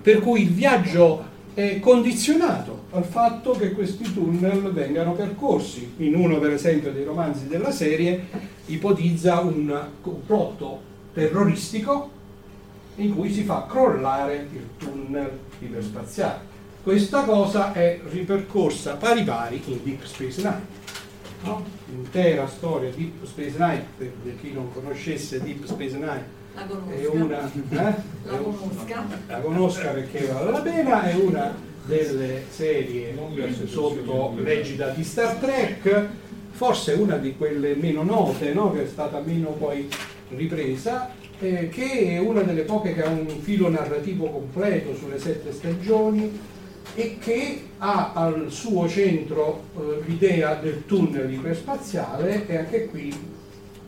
[0.00, 1.27] per cui il viaggio
[1.58, 5.94] è condizionato al fatto che questi tunnel vengano percorsi.
[5.96, 8.28] In uno, per esempio, dei romanzi della serie
[8.66, 10.80] ipotizza un complotto
[11.12, 12.10] terroristico
[12.94, 16.42] in cui si fa crollare il tunnel iperspaziale.
[16.80, 20.66] Questa cosa è ripercorsa pari pari in Deep Space Nine.
[21.42, 21.64] No?
[21.86, 27.04] L'intera storia di Deep Space Nine, per chi non conoscesse Deep Space Nine, La è
[27.04, 27.24] conosca.
[27.24, 27.88] una...
[27.88, 28.02] eh?
[28.24, 29.06] La conosca.
[29.26, 31.54] la conosca perché vale la pena, è una
[31.86, 33.14] delle serie
[33.66, 36.06] sotto l'egida di Star Trek,
[36.50, 38.72] forse una di quelle meno note, no?
[38.72, 39.88] che è stata meno poi
[40.30, 45.52] ripresa, eh, che è una delle poche che ha un filo narrativo completo sulle sette
[45.52, 46.56] stagioni
[46.94, 53.14] e che ha al suo centro eh, l'idea del tunnel iperspaziale e anche qui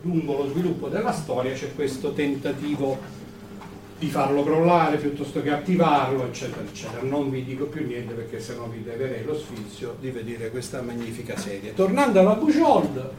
[0.01, 3.19] lungo lo sviluppo della storia c'è questo tentativo
[3.97, 7.03] di farlo crollare piuttosto che attivarlo, eccetera, eccetera.
[7.03, 11.37] Non vi dico più niente perché sennò vi leverei lo sfizio di vedere questa magnifica
[11.37, 11.75] serie.
[11.75, 13.09] Tornando alla Bujold,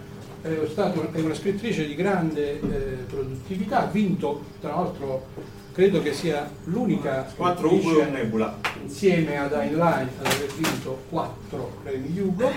[0.43, 5.27] è una scrittrice di grande eh, produttività, ha vinto tra l'altro
[5.73, 8.59] credo che sia l'unica 4 Ugo e Nebula.
[8.83, 12.51] insieme ad Heinlein ad aver vinto 4 premi Hugo.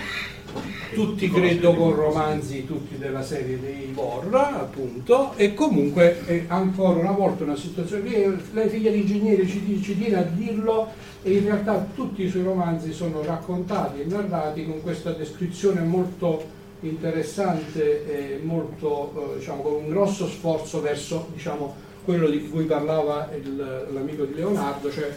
[0.94, 5.34] Tutti credo con romanzi tutti della serie dei Borra appunto.
[5.36, 9.98] E comunque è ancora una volta una situazione lei, lei figlia di ingegnere ci, ci
[9.98, 10.90] tiene a dirlo
[11.24, 16.64] e in realtà tutti i suoi romanzi sono raccontati e narrati con questa descrizione molto
[16.82, 23.30] interessante e molto eh, diciamo con un grosso sforzo verso diciamo quello di cui parlava
[23.36, 25.12] il- l'amico di Leonardo cioè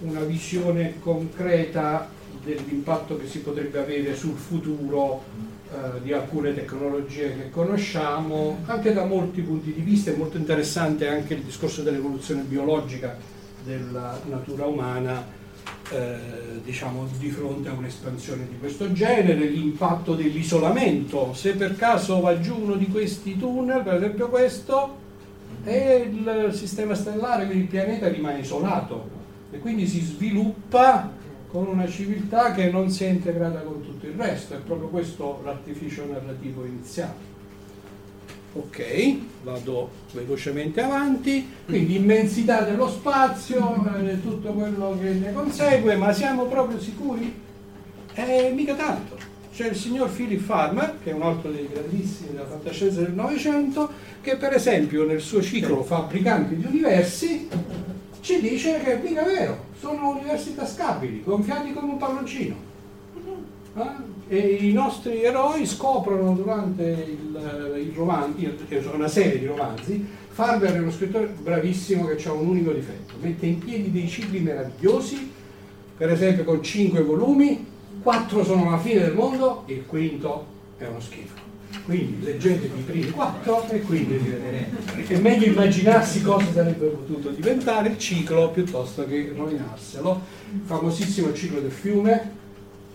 [0.00, 2.08] una visione concreta
[2.42, 5.22] dell'impatto che si potrebbe avere sul futuro
[5.70, 11.06] eh, di alcune tecnologie che conosciamo, anche da molti punti di vista, è molto interessante
[11.08, 13.16] anche il discorso dell'evoluzione biologica
[13.64, 15.22] della natura umana,
[15.90, 16.16] eh,
[16.64, 22.56] diciamo di fronte a un'espansione di questo genere, l'impatto dell'isolamento, se per caso va giù
[22.58, 25.06] uno di questi tunnel, per esempio questo,
[25.68, 29.08] e il sistema stellare, quindi il pianeta rimane isolato
[29.50, 31.10] e quindi si sviluppa
[31.48, 35.40] con una civiltà che non si è integrata con tutto il resto, è proprio questo
[35.44, 37.26] l'artificio narrativo iniziale.
[38.54, 46.12] Ok, vado velocemente avanti, quindi immensità dello spazio, eh, tutto quello che ne consegue, ma
[46.12, 47.32] siamo proprio sicuri?
[48.14, 49.16] Eh, mica tanto.
[49.58, 53.90] C'è il signor Philip Farmer, che è un altro dei grandissimi della fantascienza del Novecento,
[54.20, 57.48] che per esempio nel suo ciclo Fabbricanti di Universi
[58.20, 62.54] ci dice che mica è vero, sono universi tascabili, gonfiati come un palloncino.
[63.74, 64.36] Eh?
[64.36, 68.38] E i nostri eroi scoprono durante il, il romanzo,
[68.94, 73.46] una serie di romanzi, Farber è uno scrittore bravissimo che ha un unico difetto, mette
[73.46, 75.32] in piedi dei cicli meravigliosi,
[75.96, 77.67] per esempio con cinque volumi,
[78.08, 80.46] quattro sono la fine del mondo, il quinto
[80.78, 81.34] è uno schifo.
[81.84, 84.18] Quindi leggetevi i primi quattro e quindi
[85.06, 90.22] è meglio immaginarsi cosa sarebbe potuto diventare il ciclo piuttosto che rovinarselo.
[90.64, 92.30] Famosissimo il ciclo del fiume,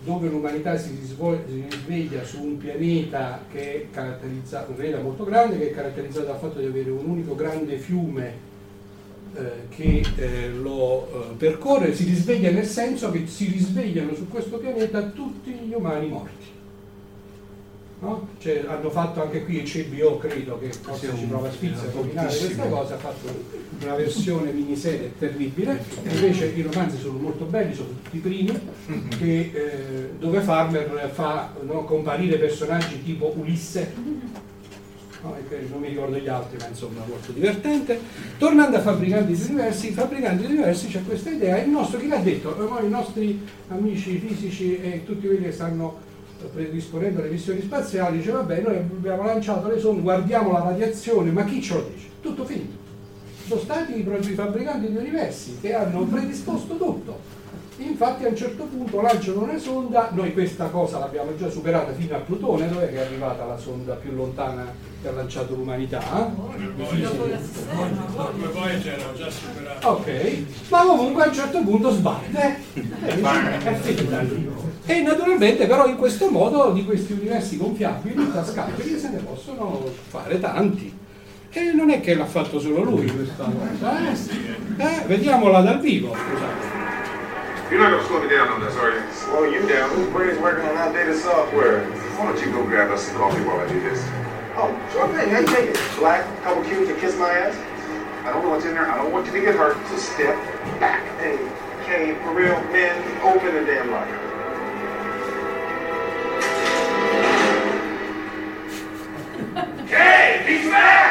[0.02, 5.70] dove l'umanità si risveglia su un pianeta che è caratterizzato, un pianeta molto grande, che
[5.70, 8.32] è caratterizzato dal fatto di avere un unico grande fiume
[9.36, 14.58] eh, che eh, lo eh, percorre, si risveglia nel senso che si risvegliano su questo
[14.58, 16.52] pianeta tutti gli umani morti.
[18.00, 18.28] No?
[18.38, 22.28] Cioè, hanno fatto anche qui il CBO, credo che forse ci prova Spizia a combinare
[22.28, 23.26] questa cosa, ha fatto
[23.80, 28.60] una versione miniserie terribile, invece i romanzi sono molto belli, sono tutti i primi,
[29.18, 34.53] che, eh, dove Farmer fa no, comparire personaggi tipo Ulisse, che
[35.68, 37.98] non mi ricordo gli altri, ma insomma molto divertente.
[38.38, 42.18] Tornando a Fabbricanti di Universi, Fabbricanti di Universi c'è questa idea, il nostro, chi l'ha
[42.18, 42.78] detto?
[42.78, 46.12] Eh, I nostri amici fisici e tutti quelli che stanno
[46.52, 51.44] predisponendo le missioni spaziali, dice vabbè noi abbiamo lanciato le sonde, guardiamo la radiazione, ma
[51.44, 52.08] chi ce lo dice?
[52.20, 52.82] Tutto finito.
[53.46, 57.33] Sono stati i propri fabbricanti di universi che hanno predisposto tutto.
[57.76, 62.14] Infatti a un certo punto lanciano una sonda, noi questa cosa l'abbiamo già superata fino
[62.14, 64.72] a Plutone, dove è arrivata la sonda più lontana
[65.02, 66.00] che ha lanciato l'umanità?
[69.82, 74.48] Ok, ma comunque a un certo punto sbatte e finita lì.
[74.86, 80.38] E naturalmente però in questo modo di questi universi gonfiabili, tascabili, se ne possono fare
[80.38, 80.96] tanti.
[81.50, 84.16] E non è che l'ha fatto solo lui questa cosa, eh?
[84.76, 87.03] Eh, vediamola dal vivo, scusate.
[87.74, 89.02] You're not gonna slow me down on this, are you?
[89.12, 89.90] Slow you down?
[89.90, 91.84] Who's brain's working on outdated software?
[91.90, 93.98] Why don't you go grab us some coffee while I do this?
[94.54, 95.28] Oh, sure thing.
[95.28, 95.80] How you take it?
[95.98, 97.56] Black, couple cubes to kiss my ass?
[98.24, 98.88] I don't know what's in there.
[98.88, 100.36] I don't want you to get hurt, so step
[100.78, 101.02] back.
[101.18, 101.36] Hey,
[101.84, 102.94] Kane, for real, man,
[103.26, 104.20] open the damn locker.
[109.88, 111.03] Kane, he's back!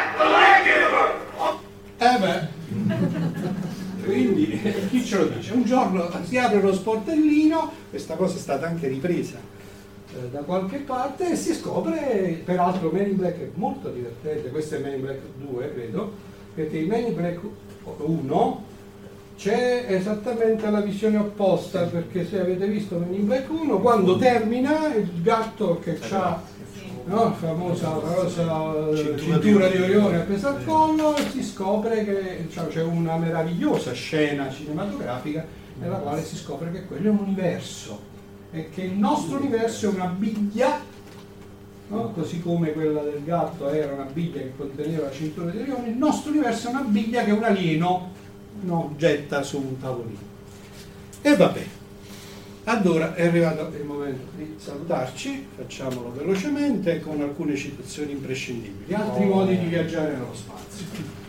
[5.14, 5.52] Ce lo dice?
[5.52, 9.38] Un giorno si apre lo sportellino, questa cosa è stata anche ripresa
[10.12, 14.76] eh, da qualche parte e si scopre, peraltro Man in Black è molto divertente, questo
[14.76, 16.12] è Man in Black 2 credo,
[16.54, 17.40] perché in Man in Black
[17.96, 18.72] 1
[19.36, 24.92] c'è esattamente la visione opposta, perché se avete visto Man in Black 1, quando termina
[24.94, 26.42] il gatto che ha
[27.04, 27.34] no?
[27.34, 30.16] famosa, famosa eh, Cintura cintura di Orione.
[30.16, 35.46] Appesa al collo e si scopre che cioè, c'è una meravigliosa scena cinematografica
[35.78, 38.12] nella quale si scopre che quello è un universo
[38.52, 40.80] e che il nostro universo è una biglia
[41.88, 42.10] no?
[42.12, 45.96] così come quella del gatto era una biglia che conteneva la cintura di Orione il
[45.96, 48.12] nostro universo è una biglia che un alieno
[48.60, 50.32] no, getta su un tavolino
[51.20, 51.66] e vabbè
[52.64, 59.34] allora è arrivato il momento di salutarci, facciamolo velocemente con alcune citazioni imprescindibili, altri Oh.
[59.34, 60.86] modi di viaggiare nello spazio.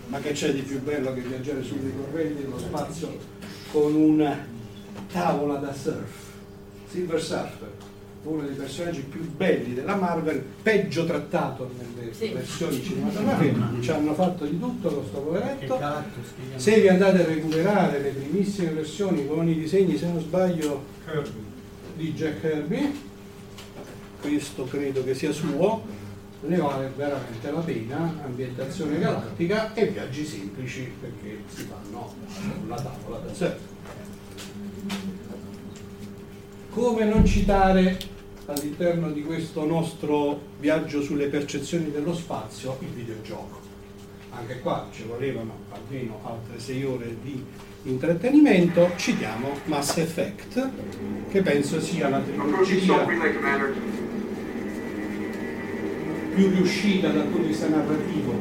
[0.08, 3.18] Ma che c'è di più bello che viaggiare sulle correnti dello spazio
[3.72, 4.38] con una
[5.12, 6.24] tavola da surf?
[6.90, 7.70] Silver Surfer,
[8.24, 12.30] uno dei personaggi più belli della Marvel, peggio trattato nelle Sì.
[12.30, 15.80] versioni cinematografiche, ci hanno fatto di tutto con sto Che poveretto.
[16.56, 20.94] Se vi andate a recuperare le primissime versioni con i disegni, se non sbaglio,
[21.96, 23.00] di Jack Kirby,
[24.20, 25.84] questo credo che sia suo,
[26.42, 33.20] ne vale veramente la pena, ambientazione galattica e viaggi semplici perché si fanno sulla tavola
[33.20, 33.56] da sé.
[36.72, 37.98] Come non citare
[38.48, 43.62] all'interno di questo nostro viaggio sulle percezioni dello spazio il videogioco?
[44.32, 47.44] Anche qua ci volevano almeno altre sei ore di
[47.86, 50.70] intrattenimento, citiamo Mass Effect,
[51.30, 53.06] che penso sia la trilogia
[56.34, 58.34] più riuscita dal punto di vista narrativo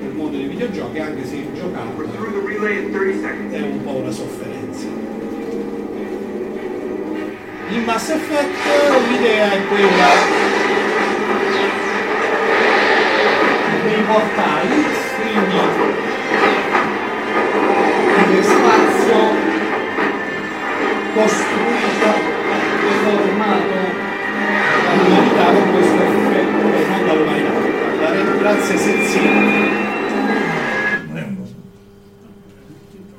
[0.00, 3.52] nel mondo dei videogiochi, anche se We're giocato through the relay in 30 seconds.
[3.54, 4.86] è un po' una sofferenza.
[7.68, 10.08] In Mass Effect l'idea è quella
[13.84, 14.84] dei portali,
[15.20, 16.00] quindi
[18.32, 19.50] del spazio
[21.22, 22.10] costruito
[22.82, 23.78] e formato
[24.84, 27.50] dall'umanità con questo effetto, eh, non dall'umanità,
[28.00, 29.80] dalle razze senzienti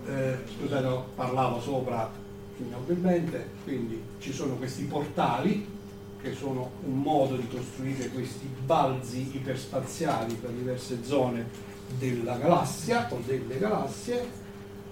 [0.07, 2.11] eh, scusate, no, parlavo sopra
[2.57, 5.65] ignobilmente, quindi ci sono questi portali
[6.21, 13.21] che sono un modo di costruire questi balzi iperspaziali per diverse zone della galassia o
[13.25, 14.41] delle galassie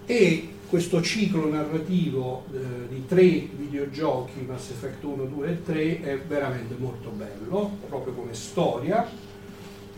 [0.05, 6.17] e questo ciclo narrativo eh, di tre videogiochi, Mass Effect 1, 2 e 3, è
[6.19, 9.05] veramente molto bello, proprio come storia,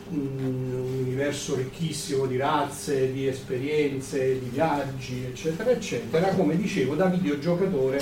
[0.10, 8.02] un universo ricchissimo di razze, di esperienze, di viaggi, eccetera, eccetera, come dicevo, da videogiocatore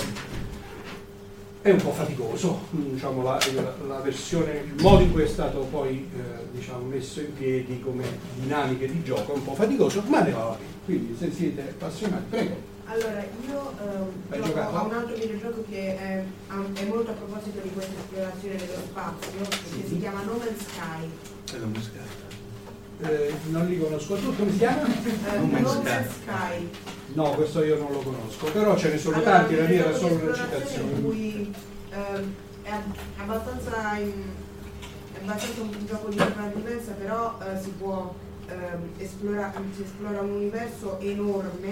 [1.62, 3.38] è un po' faticoso, diciamo, la,
[3.86, 8.04] la- versione, il modo in cui è stato poi eh, diciamo, messo in piedi come
[8.34, 10.70] dinamiche di gioco è un po' faticoso, ma ne va la pena.
[10.84, 12.70] Quindi se siete appassionati, prego.
[12.86, 14.76] Allora, io ehm, gioco giocato?
[14.76, 16.24] a un altro videogioco che è,
[16.74, 21.60] è molto a proposito di questa esplorazione dello spazio, che si chiama No Man's Sky.
[21.60, 22.21] La musica.
[23.04, 24.82] Eh, non li conosco tutti, come si chiama?
[24.86, 25.72] Eh, Man's,
[26.22, 26.68] Sky.
[27.14, 29.90] No, questo io non lo conosco, però ce ne sono Allora, tanti, la mia era
[29.90, 30.90] videogioco solo una citazione.
[30.92, 31.54] in cui
[31.90, 34.22] ehm, è ab- abbastanza, in-
[35.14, 38.14] è abbastanza un gioco di sopravvivenza, però eh, si può
[38.48, 41.68] ehm, esplora- si esplora un universo enorme,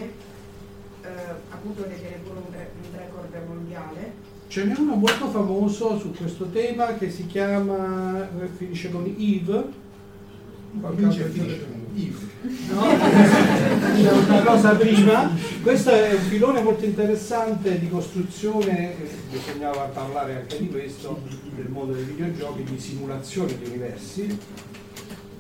[1.03, 1.09] eh,
[1.51, 4.13] appunto detiene pure un, re- un record mondiale.
[4.49, 9.89] Ce n'è uno molto famoso su questo tema che si chiama, eh, finisce con Eve.
[10.73, 11.11] E con
[11.95, 12.29] Eve.
[12.69, 12.83] No?
[13.95, 15.31] C'è una cosa prima.
[15.63, 21.21] Questo è un filone molto interessante di costruzione, eh, bisognava parlare anche di questo,
[21.55, 24.39] del mondo dei videogiochi, di simulazione di universi.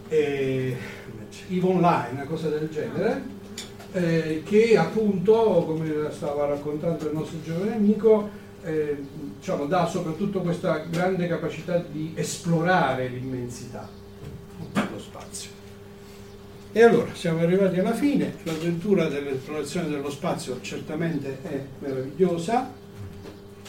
[0.08, 0.76] E,
[1.48, 3.22] Eve Online, una cosa del genere,
[3.92, 8.28] eh, che appunto, come stava raccontando il nostro giovane amico,
[8.64, 9.04] eh,
[9.38, 13.99] diciamo, dà soprattutto questa grande capacità di esplorare l'immensità
[15.10, 15.50] spazio.
[16.72, 22.70] E allora siamo arrivati alla fine, l'avventura dell'esplorazione dello spazio certamente è meravigliosa,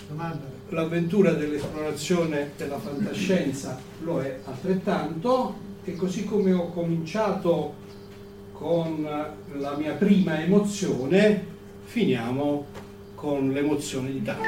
[0.07, 0.45] Domanda.
[0.69, 7.73] l'avventura dell'esplorazione della fantascienza lo è altrettanto e così come ho cominciato
[8.51, 11.43] con la mia prima emozione,
[11.85, 12.65] finiamo
[13.15, 14.43] con l'emozione di tanti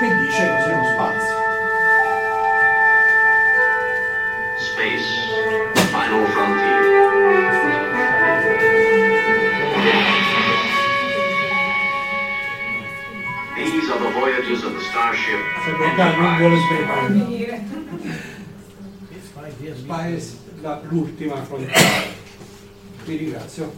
[0.00, 1.34] che dice cos'è lo spazio.
[4.58, 5.23] Space,
[5.94, 7.84] final frontier.
[13.56, 15.38] These are the voyages of the starship.
[15.64, 17.06] Se Bocca non vuole smettere.
[17.12, 17.64] Finire.
[19.76, 21.80] Spice, la- l'ultima frontiera.
[23.04, 23.72] Vi ringrazio.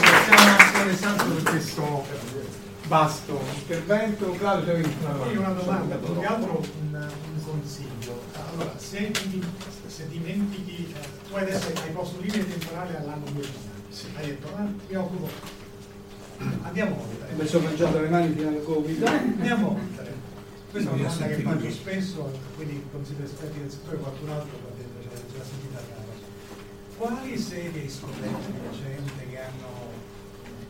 [0.00, 2.04] Ringraziamo Massimo Alessandro per questo
[2.90, 4.32] vasto intervento.
[4.32, 5.30] Claudio, avevi una domanda?
[5.30, 8.20] Sì, una domanda, più che altro un, un consiglio.
[8.50, 9.44] Allora, se, ti-
[9.86, 13.48] se dimentichi, eh, tu adesso hai posto linee temporali all'anno 2000,
[14.16, 15.28] hai detto, ah, mi occupo,
[16.62, 17.32] andiamo oltre.
[17.36, 19.02] Mi sono mangiato le mani fino al Covid.
[19.04, 20.18] Andiamo oltre.
[20.72, 24.70] Questa è una domanda che faccio spesso, quindi consiglio esperti del settore, qualcun altro qua
[24.76, 26.08] dentro l'ha già sentita a casa.
[26.96, 29.68] Quali serie di gente che hanno,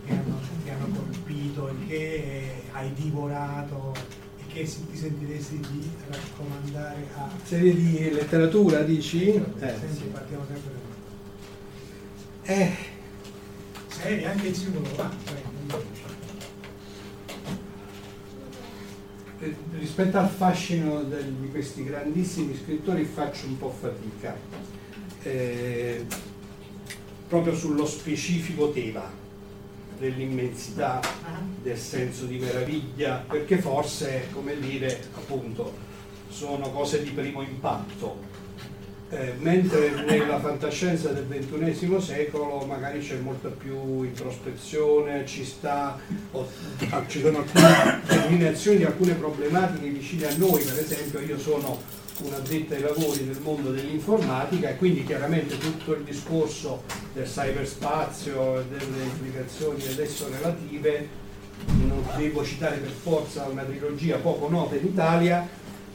[0.04, 3.94] che hanno, che hanno colpito e che hai divorato
[4.38, 7.28] e che ti sentiresti di raccomandare a...
[7.44, 9.28] Serie di letteratura, dici?
[9.34, 10.02] Eh, Senti, sì.
[10.04, 10.70] partiamo sempre
[12.44, 12.76] da Eh,
[13.88, 15.10] Serie, anche il singolo va,
[19.42, 24.36] eh, rispetto al fascino del- di questi grandissimi scrittori faccio un po' fatica.
[25.22, 26.04] Eh,
[27.28, 29.19] proprio sullo specifico tema
[30.00, 31.00] dell'immensità,
[31.62, 35.72] del senso di meraviglia, perché forse, come dire, appunto,
[36.30, 38.28] sono cose di primo impatto.
[39.12, 45.98] Eh, mentre nella fantascienza del XXI secolo magari c'è molta più introspezione, ci, sta,
[46.30, 46.48] o-
[46.90, 51.80] ah, ci sono alcune delineazioni di alcune problematiche vicine a noi, per esempio io sono
[52.22, 58.60] un addetto ai lavori nel mondo dell'informatica e quindi chiaramente tutto il discorso del cyberspazio
[58.60, 61.08] e delle implicazioni adesso relative
[61.66, 65.48] non devo citare per forza una trilogia poco nota in Italia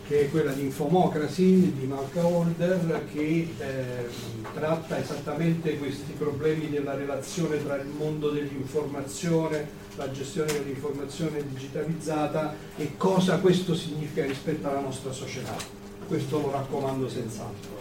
[0.08, 4.08] che è quella di Infomocracy di Malca Holder che eh,
[4.54, 12.92] tratta esattamente questi problemi della relazione tra il mondo dell'informazione, la gestione dell'informazione digitalizzata e
[12.98, 15.85] cosa questo significa rispetto alla nostra società.
[16.08, 17.72] Questo lo raccomando senz'altro.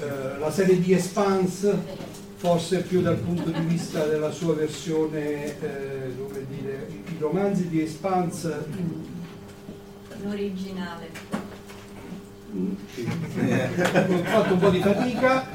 [0.00, 1.76] Eh, la serie di Expanse,
[2.36, 7.80] forse più dal punto di vista della sua versione, eh, come dire, i romanzi di
[7.80, 8.64] Expanse
[10.22, 11.10] L'originale.
[12.56, 15.48] ho fatto un po' di fatica,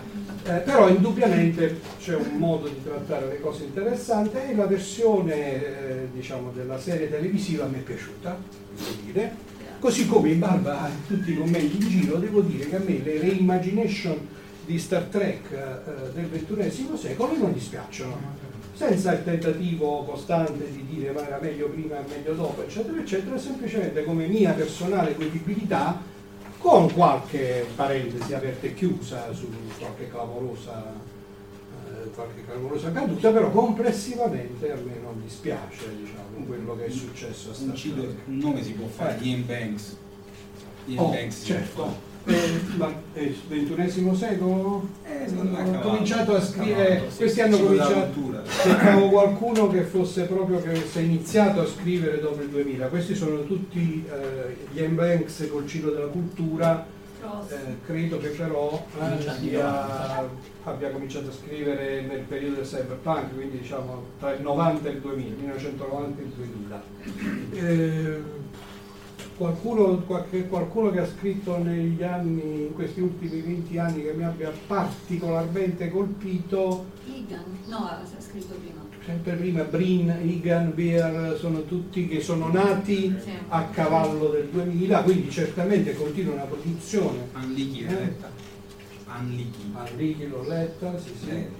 [0.43, 6.07] eh, però indubbiamente c'è un modo di trattare le cose interessante e la versione eh,
[6.13, 8.37] diciamo, della serie televisiva mi è piaciuta,
[8.75, 9.59] devo dire.
[9.81, 13.01] Così come in barba a tutti i commenti in giro, devo dire che a me
[13.03, 14.15] le reimagination
[14.63, 18.15] di Star Trek eh, del XXI secolo non dispiacciono.
[18.75, 23.39] Senza il tentativo costante di dire ma era meglio prima e meglio dopo, eccetera, eccetera,
[23.39, 25.99] semplicemente come mia personale godibilità
[26.59, 31.20] con qualche parentesi aperta e chiusa su qualche clamorosa, eh,
[32.13, 37.53] qualche clamorosa caduta, però complessivamente a me non dispiace diciamo, quello che è successo a
[37.53, 38.17] Trek.
[38.27, 39.25] un nome si può fare, Eh.
[39.27, 39.97] Ian Banks.
[40.85, 42.09] Ian Oh, Banks si certo.
[42.23, 44.87] Eh, ma è il ventunesimo secolo?
[45.03, 45.25] Eh,
[45.71, 45.79] cavallo.
[45.79, 51.01] cominciato a scrivere, cavallo, sì, questi hanno cominciato, cercavo qualcuno che fosse proprio, che avesse
[51.01, 56.07] iniziato a scrivere dopo il 2000, questi sono tutti eh, gli Banks col ciclo della
[56.09, 56.85] cultura,
[57.49, 60.29] eh, credo che però eh, sia- 90.
[60.63, 64.99] abbia cominciato a scrivere nel periodo del cyberpunk, quindi diciamo tra il 90 e il
[65.01, 66.83] 2000, 1990 e il 2000.
[67.53, 68.21] Eh,
[69.37, 74.23] qualcuno, qualche- qualcuno che ha scritto negli anni, in questi ultimi 20 anni che mi
[74.23, 77.43] abbia particolarmente colpito, Egan?
[77.67, 78.80] No, ha scritto prima.
[79.05, 83.15] Sempre prima Brin, Egan, Beer, sono tutti che sono nati
[83.49, 87.27] a cavallo del 2000, quindi certamente continua una produzione.
[87.33, 88.29] Anlichi l'hai letta?
[89.07, 89.71] Anlichi.
[89.73, 91.29] Anlichi l'ho letta, sì sì.
[91.29, 91.59] Eh.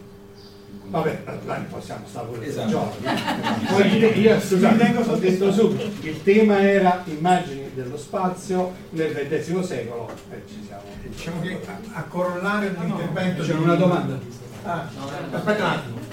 [0.87, 2.69] Vabbè, dai, possiamo stare pure Esatto.
[2.69, 3.05] giorni.
[3.69, 10.09] Poi io, scusate, ho detto subito, il tema era immagini dello spazio nel XX secolo
[10.31, 10.81] e ci siamo.
[11.03, 14.19] Diciamo che a, a corollario dell'intervento C'è di- una domanda?
[14.63, 14.87] Ah,
[15.31, 16.10] aspetta un attimo.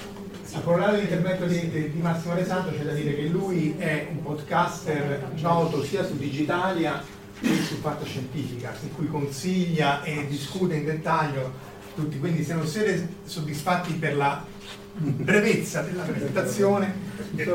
[0.51, 5.31] A corollario dell'intervento di, di- Massimo Alessandro c'è da dire che lui è un podcaster
[5.35, 7.03] noto sia su Digitalia
[7.39, 11.53] che su Fatto Scientifica, in cui consiglia e discute in dettaglio
[11.93, 12.17] tutti.
[12.17, 14.43] Quindi se non siete soddisfatti per la
[14.93, 16.93] brevezza della presentazione,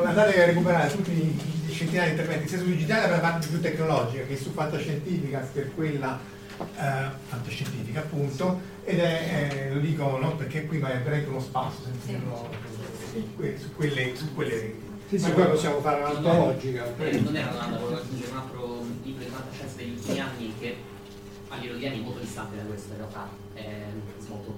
[0.05, 3.61] andate a recuperare tutti i centinaia di interventi sia su Digitalia per la parte più
[3.61, 6.19] tecnologica che su Fatto Scientifica per quella
[6.59, 8.73] eh, fantascientifica appunto.
[8.85, 12.49] Ed è, eh, lo dico no, perché qui va veramente uno spazio sentirlo
[13.37, 14.83] que- su quelle, su quelle reti.
[15.09, 16.97] Sì, sì, poi possiamo fare un'antologica.
[16.99, 20.53] Eh, non era una domanda, volevo aggiungere un altro libro di fantascienza degli ultimi anni
[20.59, 20.77] che
[21.49, 23.77] a livello di anni è molto distante da questo in realtà, è
[24.19, 24.55] svolto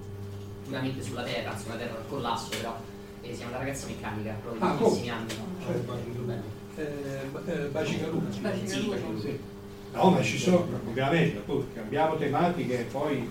[0.65, 2.79] puramente sulla Terra, una Terra al collasso però,
[3.21, 5.19] e si chiama La ragazza meccanica, proprio Ah, di pochissimi come?
[5.19, 5.35] anni.
[5.67, 6.55] Molto bello.
[6.77, 7.87] Eh, eh.
[8.67, 8.91] Sì.
[9.21, 9.39] Sì.
[9.93, 13.31] No, ma ci sono, ovviamente, poi cambiamo tematiche e poi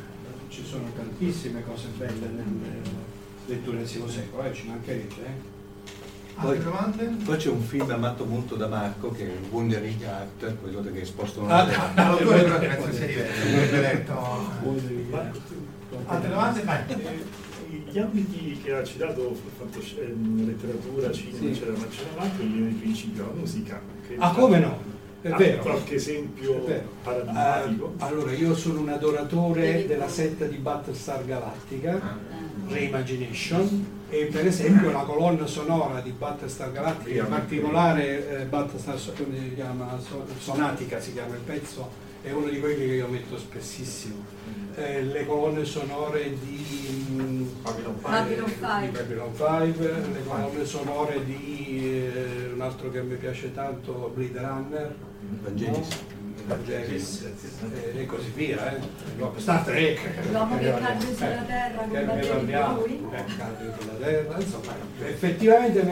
[0.50, 2.82] ci sono tantissime cose belle nel
[3.48, 5.14] XXI secolo, eh, ci mancherebbe.
[5.26, 5.54] Eh.
[6.38, 6.60] Poi,
[7.24, 11.02] poi c'è un film amato molto da Marco che è Wandering Art, quello che è
[11.02, 14.14] esposto Ah, nella no, l'autore però penso sia diverso, letto.
[16.08, 16.62] Altre domande?
[16.64, 16.80] Vai.
[16.88, 17.44] Eh,
[17.90, 21.48] Gli ambiti che ha citato, fantasci- ehm, letteratura, cinema, Sì.
[21.48, 23.82] eccetera, ma un altro in principio, la musica.
[24.18, 24.80] Ah, come no?
[25.22, 25.62] È Ha vero.
[25.62, 26.66] qualche esempio
[27.04, 27.94] paradigmatico?
[27.98, 32.18] Eh, allora, io sono un adoratore della setta di Battlestar Galactica,
[32.68, 39.12] Reimagination, e per esempio la colonna sonora di Battlestar Galactica, in particolare eh, Battlestar si
[39.56, 41.90] chiama, So- Sonatica si chiama il pezzo,
[42.22, 44.16] è uno di quelli che io metto spessissimo.
[44.76, 48.86] Eh, le colonne sonore di mm, Babylon eh, Five.
[48.86, 54.40] di Babylon 5, le colonne sonore di eh, un altro che mi piace tanto, Blade
[54.40, 54.96] Runner,
[55.44, 55.90] Vangelis.
[55.90, 56.15] no?
[56.48, 57.28] Vangelis,
[57.74, 58.80] eh, e così via, eh.
[59.38, 60.00] Star Trek,
[60.32, 63.08] L'uomo che cadde parliamo, sulla terra, che con batteri parliamo, lui.
[63.12, 64.74] eh, cadde sulla terra, insomma,
[65.06, 65.84] effettivamente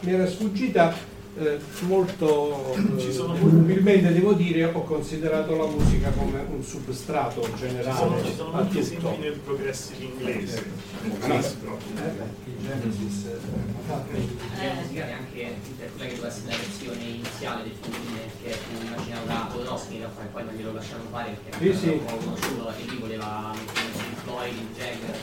[0.00, 6.44] mi era sfuggita eh, molto Ci eh, umilmente devo dire ho considerato la musica come
[6.50, 8.78] un substrato Ci generale sono, ci sono molti tutto.
[8.80, 10.64] esempi nel progressive inglese,
[11.02, 16.50] diciamo, Ah, questo eh, beh, il Genesis eh, musicale anche per quella che doveva essere
[16.50, 20.54] la versione iniziale del film che fu immaginato da Jodorowsky in realtà e poi non
[20.54, 21.88] glielo lasciarono fare perché Sì, era sì.
[21.88, 25.16] un po' conosciuto e lui voleva mettere in Floyd, in Jagger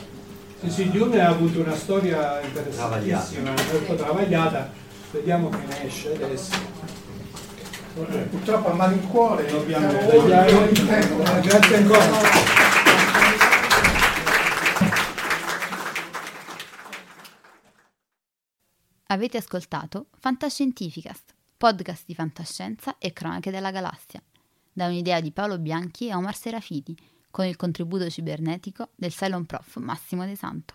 [0.62, 4.82] Sì, sì, Dune ha avuto una storia interessantissima, molto travagliata.
[5.14, 6.52] Vediamo che ne esce adesso.
[7.96, 10.66] Eh, Purtroppo a male il cuore, dobbiamo Vediamo.
[11.40, 12.04] Grazie ancora.
[19.06, 24.20] Avete ascoltato Fantascientificast, podcast di fantascienza e cronache della galassia,
[24.72, 26.96] da un'idea di Paolo Bianchi e Omar Serafiti,
[27.30, 30.74] con il contributo cibernetico del Cylon Prof Massimo De Santo.